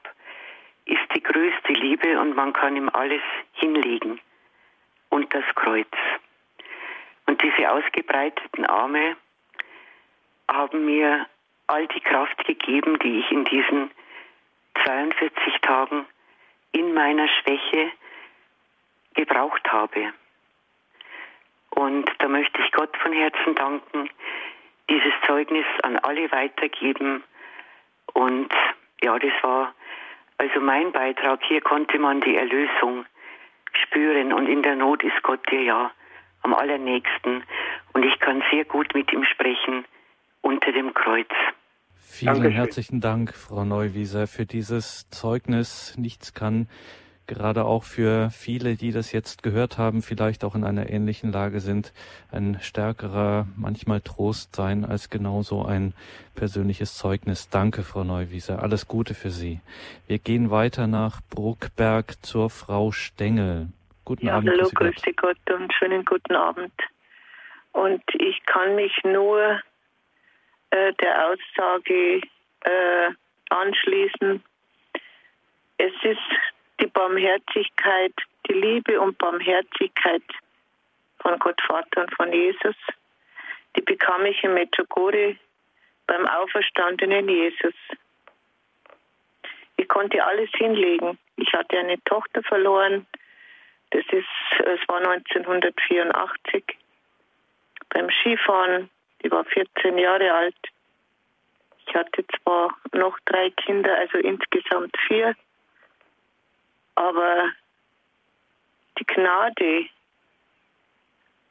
[0.85, 3.23] ist die größte Liebe und man kann ihm alles
[3.53, 4.21] hinlegen
[5.09, 5.89] und das Kreuz.
[7.27, 9.17] Und diese ausgebreiteten Arme
[10.51, 11.27] haben mir
[11.67, 13.91] all die Kraft gegeben, die ich in diesen
[14.85, 16.07] 42 Tagen
[16.73, 17.93] in meiner Schwäche
[19.19, 20.13] gebraucht habe.
[21.71, 24.09] Und da möchte ich Gott von Herzen danken,
[24.89, 27.23] dieses Zeugnis an alle weitergeben.
[28.15, 28.53] Und
[29.03, 29.75] ja, das war
[30.39, 31.41] also mein Beitrag.
[31.47, 33.05] Hier konnte man die Erlösung
[33.73, 35.91] spüren und in der Not ist Gott dir ja
[36.43, 37.43] am allernächsten.
[37.93, 39.85] Und ich kann sehr gut mit ihm sprechen
[40.43, 41.29] unter dem Kreuz.
[41.97, 42.57] Vielen Dankeschön.
[42.57, 45.95] herzlichen Dank, Frau Neuwieser, für dieses Zeugnis.
[45.99, 46.69] Nichts kann
[47.29, 51.61] gerade auch für viele, die das jetzt gehört haben, vielleicht auch in einer ähnlichen Lage
[51.61, 51.93] sind,
[52.33, 55.95] ein stärkerer, manchmal Trost sein als genauso ein
[56.35, 57.49] persönliches Zeugnis.
[57.51, 58.63] Danke, Frau Neuwieser.
[58.63, 59.61] Alles Gute für Sie.
[60.09, 63.69] Wir gehen weiter nach Bruckberg zur Frau Stengel.
[64.05, 64.51] Guten ja, Abend.
[64.51, 65.17] Hallo, grüß Gott.
[65.47, 66.73] Gott und schönen guten Abend.
[67.73, 69.61] Und ich kann mich nur
[70.71, 72.23] äh, der Aussage
[72.63, 73.11] äh,
[73.51, 74.43] anschließen.
[75.77, 78.13] Es ist die Barmherzigkeit,
[78.49, 80.23] die Liebe und Barmherzigkeit
[81.21, 82.77] von Gott Vater und von Jesus.
[83.77, 85.37] Die bekam ich in Medjugorje
[86.07, 87.75] beim auferstandenen Jesus.
[89.77, 91.19] Ich konnte alles hinlegen.
[91.37, 93.07] Ich hatte eine Tochter verloren.
[93.91, 94.27] Das ist,
[94.59, 96.65] es war 1984
[97.91, 98.91] beim Skifahren.
[99.23, 100.57] Die war 14 Jahre alt.
[101.87, 105.35] Ich hatte zwar noch drei Kinder, also insgesamt vier,
[106.99, 107.53] aber
[108.99, 109.87] die Gnade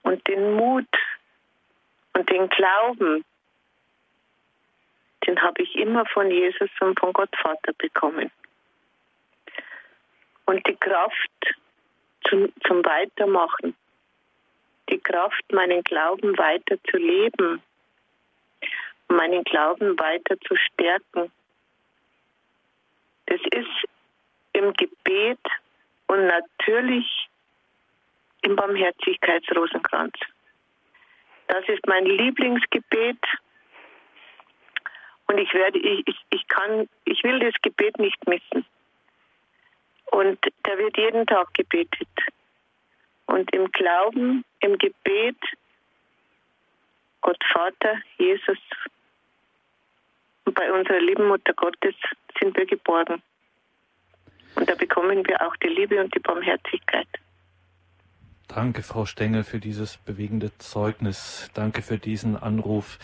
[0.04, 0.89] und den Mut
[2.14, 3.24] und den Glauben,
[5.26, 8.30] den habe ich immer von Jesus und von Gott Vater bekommen.
[10.45, 11.56] Und die Kraft
[12.28, 13.74] zum, zum Weitermachen,
[14.89, 17.64] die Kraft, meinen Glauben weiter zu leben,
[19.08, 21.32] meinen Glauben weiter zu stärken.
[23.28, 23.88] Das ist
[24.58, 25.39] im Gebet
[26.08, 27.30] und natürlich
[28.41, 30.14] im Barmherzigkeitsrosenkranz.
[31.47, 33.20] Das ist mein Lieblingsgebet.
[35.28, 38.66] Und ich werde, ich, ich kann, ich will das Gebet nicht missen.
[40.12, 42.08] Und da wird jeden Tag gebetet.
[43.26, 45.38] Und im Glauben, im Gebet,
[47.22, 48.60] Gott Vater, Jesus
[50.45, 51.93] und bei unserer lieben Mutter Gottes
[52.39, 53.22] sind wir geborgen.
[54.58, 57.08] Und da bekommen wir auch die Liebe und die Barmherzigkeit.
[58.47, 61.51] Danke, Frau Stengel, für dieses bewegende Zeugnis.
[61.53, 62.97] Danke für diesen Anruf.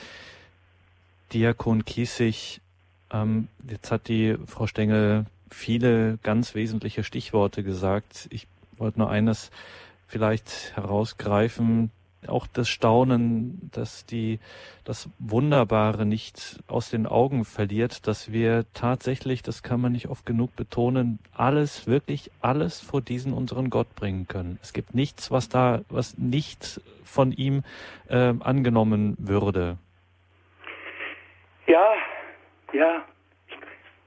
[1.31, 2.59] Diakon Kiesig,
[3.11, 8.27] ähm, jetzt hat die Frau Stengel viele ganz wesentliche Stichworte gesagt.
[8.31, 8.47] Ich
[8.77, 9.51] wollte nur eines
[10.07, 11.91] vielleicht herausgreifen
[12.29, 14.39] auch das Staunen, dass die,
[14.85, 20.25] das Wunderbare nicht aus den Augen verliert, dass wir tatsächlich, das kann man nicht oft
[20.25, 24.59] genug betonen, alles, wirklich alles vor diesen unseren Gott bringen können.
[24.61, 27.63] Es gibt nichts, was da, was nicht von ihm
[28.09, 29.77] äh, angenommen würde.
[31.67, 31.93] Ja,
[32.73, 33.03] ja.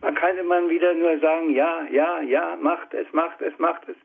[0.03, 3.97] Man kann immer wieder nur sagen, ja, ja, ja, macht es, macht es, macht es.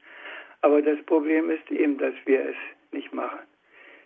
[0.61, 2.55] Aber das Problem ist eben, dass wir es
[2.91, 3.39] nicht machen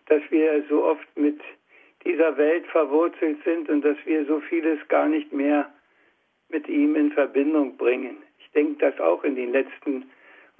[0.08, 1.40] dass wir so oft mit
[2.06, 5.72] dieser Welt verwurzelt sind und dass wir so vieles gar nicht mehr
[6.50, 8.18] mit ihm in Verbindung bringen.
[8.40, 10.06] Ich denke das auch in den letzten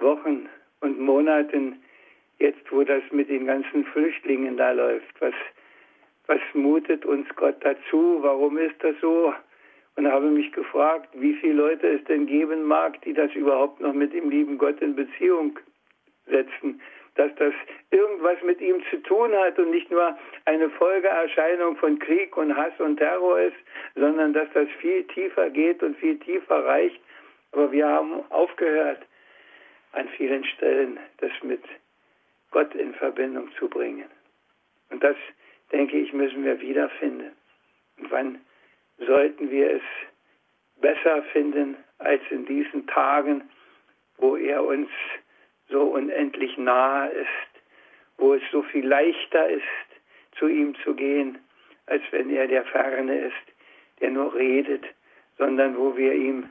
[0.00, 0.48] Wochen
[0.80, 1.80] und Monaten,
[2.38, 5.20] jetzt wo das mit den ganzen Flüchtlingen da läuft.
[5.20, 5.34] Was,
[6.26, 8.18] was mutet uns Gott dazu?
[8.20, 9.32] Warum ist das so?
[9.94, 13.94] Und habe mich gefragt, wie viele Leute es denn geben mag, die das überhaupt noch
[13.94, 15.58] mit dem lieben Gott in Beziehung
[16.26, 16.80] setzen
[17.16, 17.54] dass das
[17.90, 22.72] irgendwas mit ihm zu tun hat und nicht nur eine Folgeerscheinung von Krieg und Hass
[22.78, 23.56] und Terror ist,
[23.94, 27.00] sondern dass das viel tiefer geht und viel tiefer reicht.
[27.52, 29.00] Aber wir haben aufgehört,
[29.92, 31.62] an vielen Stellen das mit
[32.50, 34.08] Gott in Verbindung zu bringen.
[34.90, 35.16] Und das,
[35.72, 37.32] denke ich, müssen wir wiederfinden.
[37.98, 38.40] Und wann
[38.98, 39.82] sollten wir es
[40.80, 43.48] besser finden als in diesen Tagen,
[44.18, 44.90] wo er uns
[45.68, 47.62] so unendlich nahe ist,
[48.18, 49.62] wo es so viel leichter ist,
[50.38, 51.38] zu ihm zu gehen,
[51.86, 53.34] als wenn er der Ferne ist,
[54.00, 54.84] der nur redet,
[55.38, 56.48] sondern wo wir ihm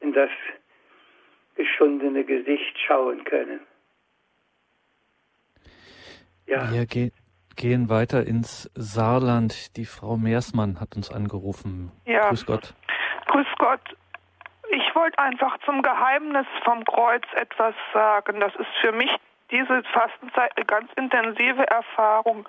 [0.00, 0.30] in das
[1.56, 3.60] geschundene Gesicht schauen können.
[6.46, 6.72] Ja.
[6.72, 7.10] Wir ge
[7.56, 9.76] gehen weiter ins Saarland.
[9.76, 11.92] Die Frau Meersmann hat uns angerufen.
[12.06, 12.28] Ja.
[12.28, 12.74] Grüß Gott.
[13.26, 13.96] Grüß Gott.
[14.72, 18.38] Ich wollte einfach zum Geheimnis vom Kreuz etwas sagen.
[18.38, 19.10] Das ist für mich
[19.50, 22.48] diese Fastenzeit eine ganz intensive Erfahrung.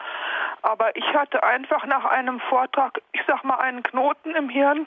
[0.62, 4.86] Aber ich hatte einfach nach einem Vortrag, ich sag mal, einen Knoten im Hirn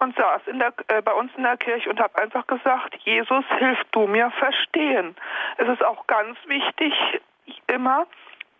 [0.00, 3.78] und saß der, äh, bei uns in der Kirche und habe einfach gesagt, Jesus, hilf
[3.92, 5.14] du mir verstehen.
[5.58, 6.92] Es ist auch ganz wichtig,
[7.68, 8.06] immer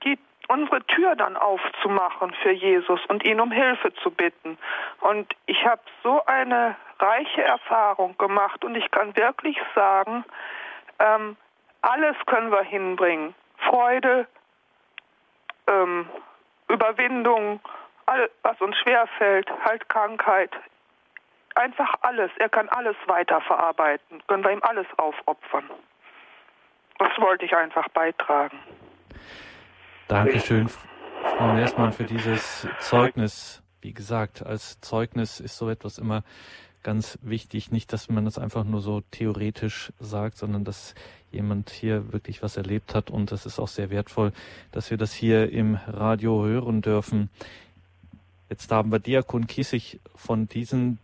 [0.05, 0.17] die
[0.53, 4.59] unsere Tür dann aufzumachen für Jesus und ihn um Hilfe zu bitten.
[5.01, 10.25] Und ich habe so eine reiche Erfahrung gemacht und ich kann wirklich sagen,
[10.99, 11.37] ähm,
[11.81, 13.35] alles können wir hinbringen.
[13.67, 14.27] Freude,
[15.69, 16.09] ähm,
[16.69, 17.61] Überwindung,
[18.07, 20.51] all, was uns schwerfällt, halt Krankheit.
[21.55, 22.31] Einfach alles.
[22.39, 24.23] Er kann alles weiterverarbeiten.
[24.27, 25.69] Können wir ihm alles aufopfern.
[26.99, 28.59] Das wollte ich einfach beitragen.
[30.13, 33.63] Dankeschön, Frau Mersmann, für dieses Zeugnis.
[33.81, 36.23] Wie gesagt, als Zeugnis ist so etwas immer
[36.83, 37.71] ganz wichtig.
[37.71, 40.95] Nicht, dass man das einfach nur so theoretisch sagt, sondern dass
[41.31, 43.09] jemand hier wirklich was erlebt hat.
[43.09, 44.35] Und das ist auch sehr wertvoll,
[44.71, 47.31] dass wir das hier im Radio hören dürfen.
[48.51, 50.99] Jetzt haben wir Diakon Kiesig von diesen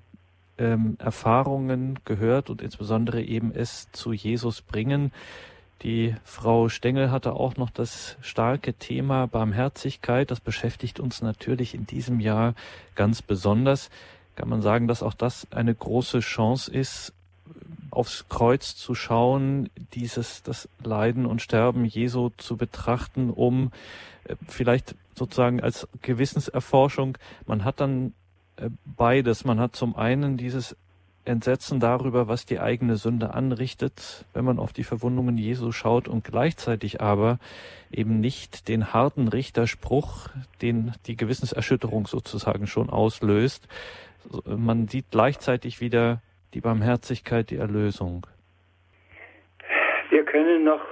[0.59, 5.13] ähm, Erfahrungen gehört und insbesondere eben es zu Jesus bringen.
[5.83, 10.31] Die Frau Stengel hatte auch noch das starke Thema Barmherzigkeit.
[10.31, 12.55] Das beschäftigt uns natürlich in diesem Jahr
[12.97, 13.91] ganz besonders.
[14.35, 17.13] Kann man sagen, dass auch das eine große Chance ist,
[17.91, 23.73] aufs Kreuz zu schauen, dieses, das Leiden und Sterben Jesu zu betrachten, um
[24.25, 28.15] äh, vielleicht sozusagen als Gewissenserforschung, man hat dann
[28.57, 29.45] äh, beides.
[29.45, 30.77] Man hat zum einen dieses
[31.29, 36.25] Entsetzen darüber, was die eigene Sünde anrichtet, wenn man auf die Verwundungen Jesu schaut und
[36.25, 37.39] gleichzeitig aber
[37.93, 40.29] eben nicht den harten Richterspruch,
[40.63, 43.69] den die Gewissenserschütterung sozusagen schon auslöst.
[44.45, 46.21] Man sieht gleichzeitig wieder
[46.55, 48.27] die Barmherzigkeit, die Erlösung.
[50.11, 50.83] Wir können noch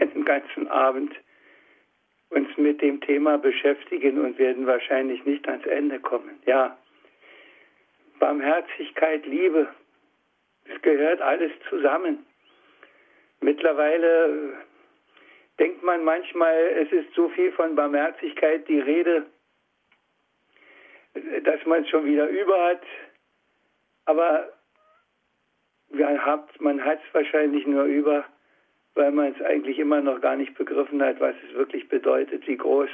[0.00, 1.12] einen ganzen Abend
[2.30, 6.38] uns mit dem Thema beschäftigen und werden wahrscheinlich nicht ans Ende kommen.
[6.46, 6.76] Ja,
[8.20, 9.66] Barmherzigkeit, Liebe.
[10.66, 12.24] Es gehört alles zusammen.
[13.40, 14.52] Mittlerweile
[15.58, 19.26] denkt man manchmal, es ist so viel von Barmherzigkeit die Rede,
[21.42, 22.82] dass man es schon wieder über hat.
[24.04, 24.52] Aber
[26.60, 28.24] man hat es wahrscheinlich nur über,
[28.94, 32.56] weil man es eigentlich immer noch gar nicht begriffen hat, was es wirklich bedeutet, wie
[32.56, 32.90] groß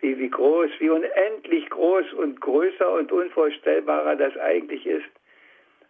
[0.00, 5.08] wie, wie groß, wie unendlich groß und größer und unvorstellbarer das eigentlich ist,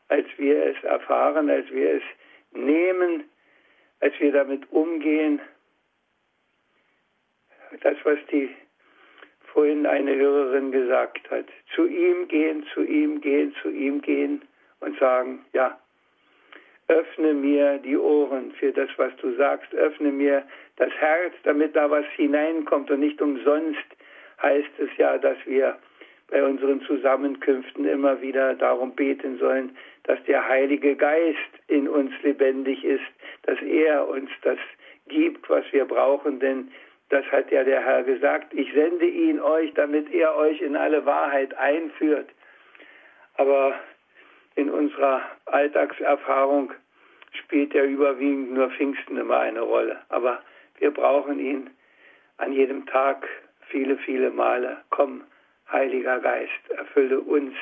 [0.09, 2.03] als wir es erfahren, als wir es
[2.53, 3.25] nehmen,
[4.01, 5.41] als wir damit umgehen.
[7.81, 8.55] Das, was die
[9.53, 14.43] vorhin eine Hörerin gesagt hat, zu ihm gehen, zu ihm gehen, zu ihm gehen
[14.81, 15.81] und sagen, ja,
[16.89, 20.45] öffne mir die Ohren für das, was du sagst, öffne mir
[20.77, 22.91] das Herz, damit da was hineinkommt.
[22.91, 23.85] Und nicht umsonst
[24.43, 25.77] heißt es ja, dass wir
[26.29, 32.85] bei unseren Zusammenkünften immer wieder darum beten sollen, dass der Heilige Geist in uns lebendig
[32.85, 33.05] ist,
[33.43, 34.59] dass er uns das
[35.09, 36.71] gibt, was wir brauchen, denn
[37.09, 41.07] das hat ja der Herr gesagt, ich sende ihn euch, damit er euch in alle
[41.07, 42.29] Wahrheit einführt.
[43.37, 43.75] Aber
[44.57, 46.73] in unserer Alltagserfahrung
[47.33, 50.01] spielt er überwiegend nur Pfingsten immer eine Rolle.
[50.09, 50.43] Aber
[50.79, 51.71] wir brauchen ihn
[52.39, 53.29] an jedem Tag
[53.69, 54.79] viele, viele Male.
[54.91, 55.23] Komm,
[55.71, 57.55] Heiliger Geist, erfülle uns,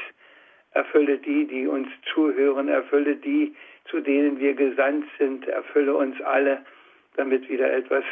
[0.72, 3.54] erfülle die, die uns zuhören, erfülle die,
[3.86, 6.64] zu denen wir gesandt sind, erfülle uns alle,
[7.16, 8.04] damit wieder etwas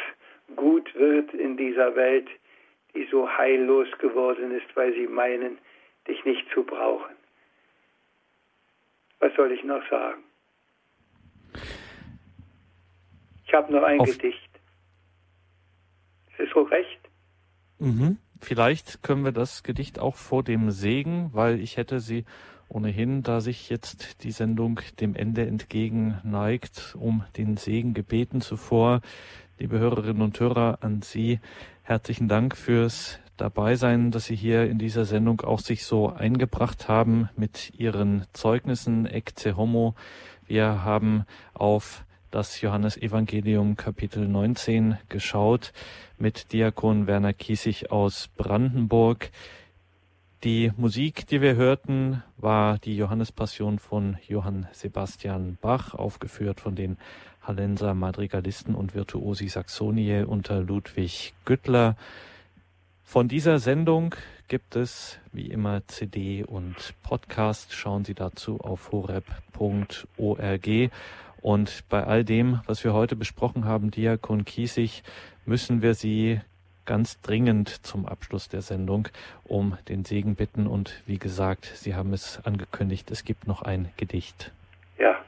[0.55, 2.27] gut wird in dieser Welt,
[2.95, 5.57] die so heillos geworden ist, weil sie meinen,
[6.07, 7.15] dich nicht zu brauchen.
[9.23, 10.21] Was soll ich noch sagen?
[13.45, 14.49] Ich habe noch ein Auf Gedicht.
[16.27, 16.99] Ist es so recht?
[17.79, 18.17] Mhm.
[18.41, 22.25] Vielleicht können wir das Gedicht auch vor dem Segen, weil ich hätte sie
[22.67, 28.99] ohnehin, da sich jetzt die Sendung dem Ende entgegen neigt, um den Segen gebeten zuvor.
[29.57, 31.39] Liebe Hörerinnen und Hörer, an Sie
[31.83, 37.29] herzlichen Dank fürs Dabeisein, dass Sie hier in dieser Sendung auch sich so eingebracht haben
[37.35, 39.95] mit Ihren Zeugnissen Ecce Homo.
[40.45, 45.73] Wir haben auf das Johannesevangelium Kapitel 19 geschaut
[46.17, 49.31] mit Diakon Werner Kiesig aus Brandenburg.
[50.43, 56.97] Die Musik, die wir hörten, war die Johannespassion von Johann Sebastian Bach, aufgeführt von den
[57.41, 61.95] Hallenser Madrigalisten und Virtuosi Saxoniae unter Ludwig Güttler.
[63.13, 64.15] Von dieser Sendung
[64.47, 67.71] gibt es wie immer CD und Podcast.
[67.71, 70.67] Schauen Sie dazu auf horeb.org.
[71.39, 75.03] Und bei all dem, was wir heute besprochen haben, Diakon Kiesig,
[75.45, 76.41] müssen wir Sie
[76.85, 79.07] ganz dringend zum Abschluss der Sendung
[79.43, 80.65] um den Segen bitten.
[80.65, 84.51] Und wie gesagt, Sie haben es angekündigt, es gibt noch ein Gedicht.
[84.97, 85.23] Ja.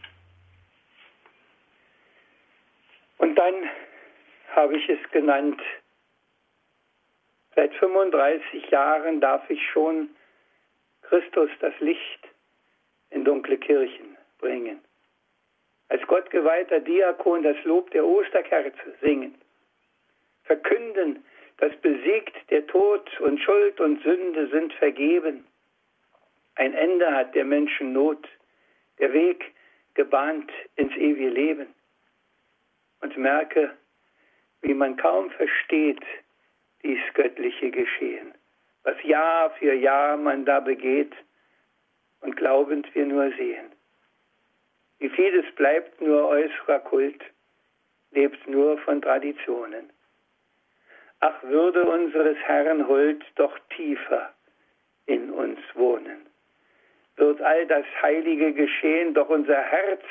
[3.19, 3.53] Und dann
[4.55, 5.61] habe ich es genannt.
[7.55, 10.09] Seit 35 Jahren darf ich schon
[11.03, 12.27] Christus das Licht
[13.11, 14.81] in dunkle Kirchen bringen.
[15.87, 19.35] Als gottgeweihter Diakon das Lob der Osterkerze singen.
[20.43, 21.23] Verkünden,
[21.57, 25.45] das besiegt der Tod und Schuld und Sünde sind vergeben.
[26.55, 28.27] Ein Ende hat der Menschen Not,
[28.99, 29.53] der Weg
[29.93, 31.67] gebahnt ins ewige Leben.
[33.01, 33.71] Und merke,
[34.61, 36.03] wie man kaum versteht
[36.86, 38.33] dies göttliche Geschehen,
[38.83, 41.13] was Jahr für Jahr man da begeht
[42.21, 43.71] und glaubend wir nur sehen.
[44.99, 47.21] Wie vieles bleibt nur äußerer Kult,
[48.11, 49.89] lebt nur von Traditionen.
[51.21, 54.31] Ach, würde unseres Herrn Huld doch tiefer
[55.07, 56.27] in uns wohnen.
[57.15, 60.03] Wird all das heilige Geschehen doch unser Herz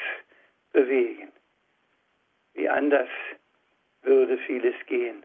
[0.73, 1.31] bewegen.
[2.55, 3.09] Wie anders
[4.03, 5.25] würde vieles gehen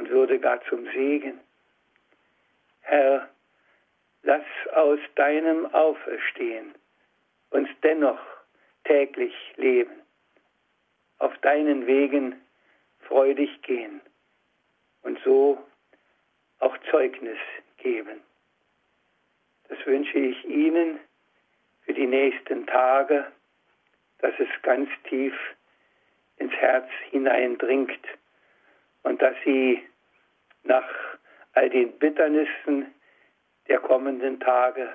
[0.00, 1.38] und würde gar zum Segen.
[2.80, 3.28] Herr,
[4.22, 6.74] lass aus deinem Auferstehen
[7.50, 8.18] uns dennoch
[8.84, 9.92] täglich leben,
[11.18, 12.40] auf deinen Wegen
[13.00, 14.00] freudig gehen
[15.02, 15.58] und so
[16.60, 17.38] auch Zeugnis
[17.76, 18.22] geben.
[19.68, 20.98] Das wünsche ich Ihnen
[21.84, 23.30] für die nächsten Tage,
[24.20, 25.34] dass es ganz tief
[26.38, 28.00] ins Herz hineindringt
[29.02, 29.82] und dass Sie
[30.64, 30.88] nach
[31.54, 32.86] all den Bitternissen
[33.68, 34.88] der kommenden Tage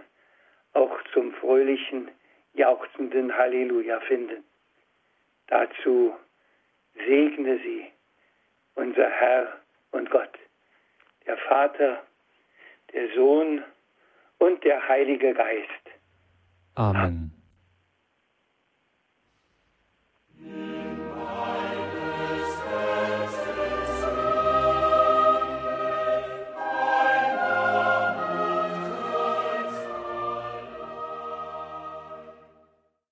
[0.73, 2.09] auch zum fröhlichen,
[2.53, 4.43] jauchzenden Halleluja finden.
[5.47, 6.13] Dazu
[6.95, 7.91] segne Sie
[8.75, 9.59] unser Herr
[9.91, 10.37] und Gott,
[11.25, 12.03] der Vater,
[12.93, 13.63] der Sohn
[14.39, 15.69] und der Heilige Geist.
[16.75, 17.34] Amen.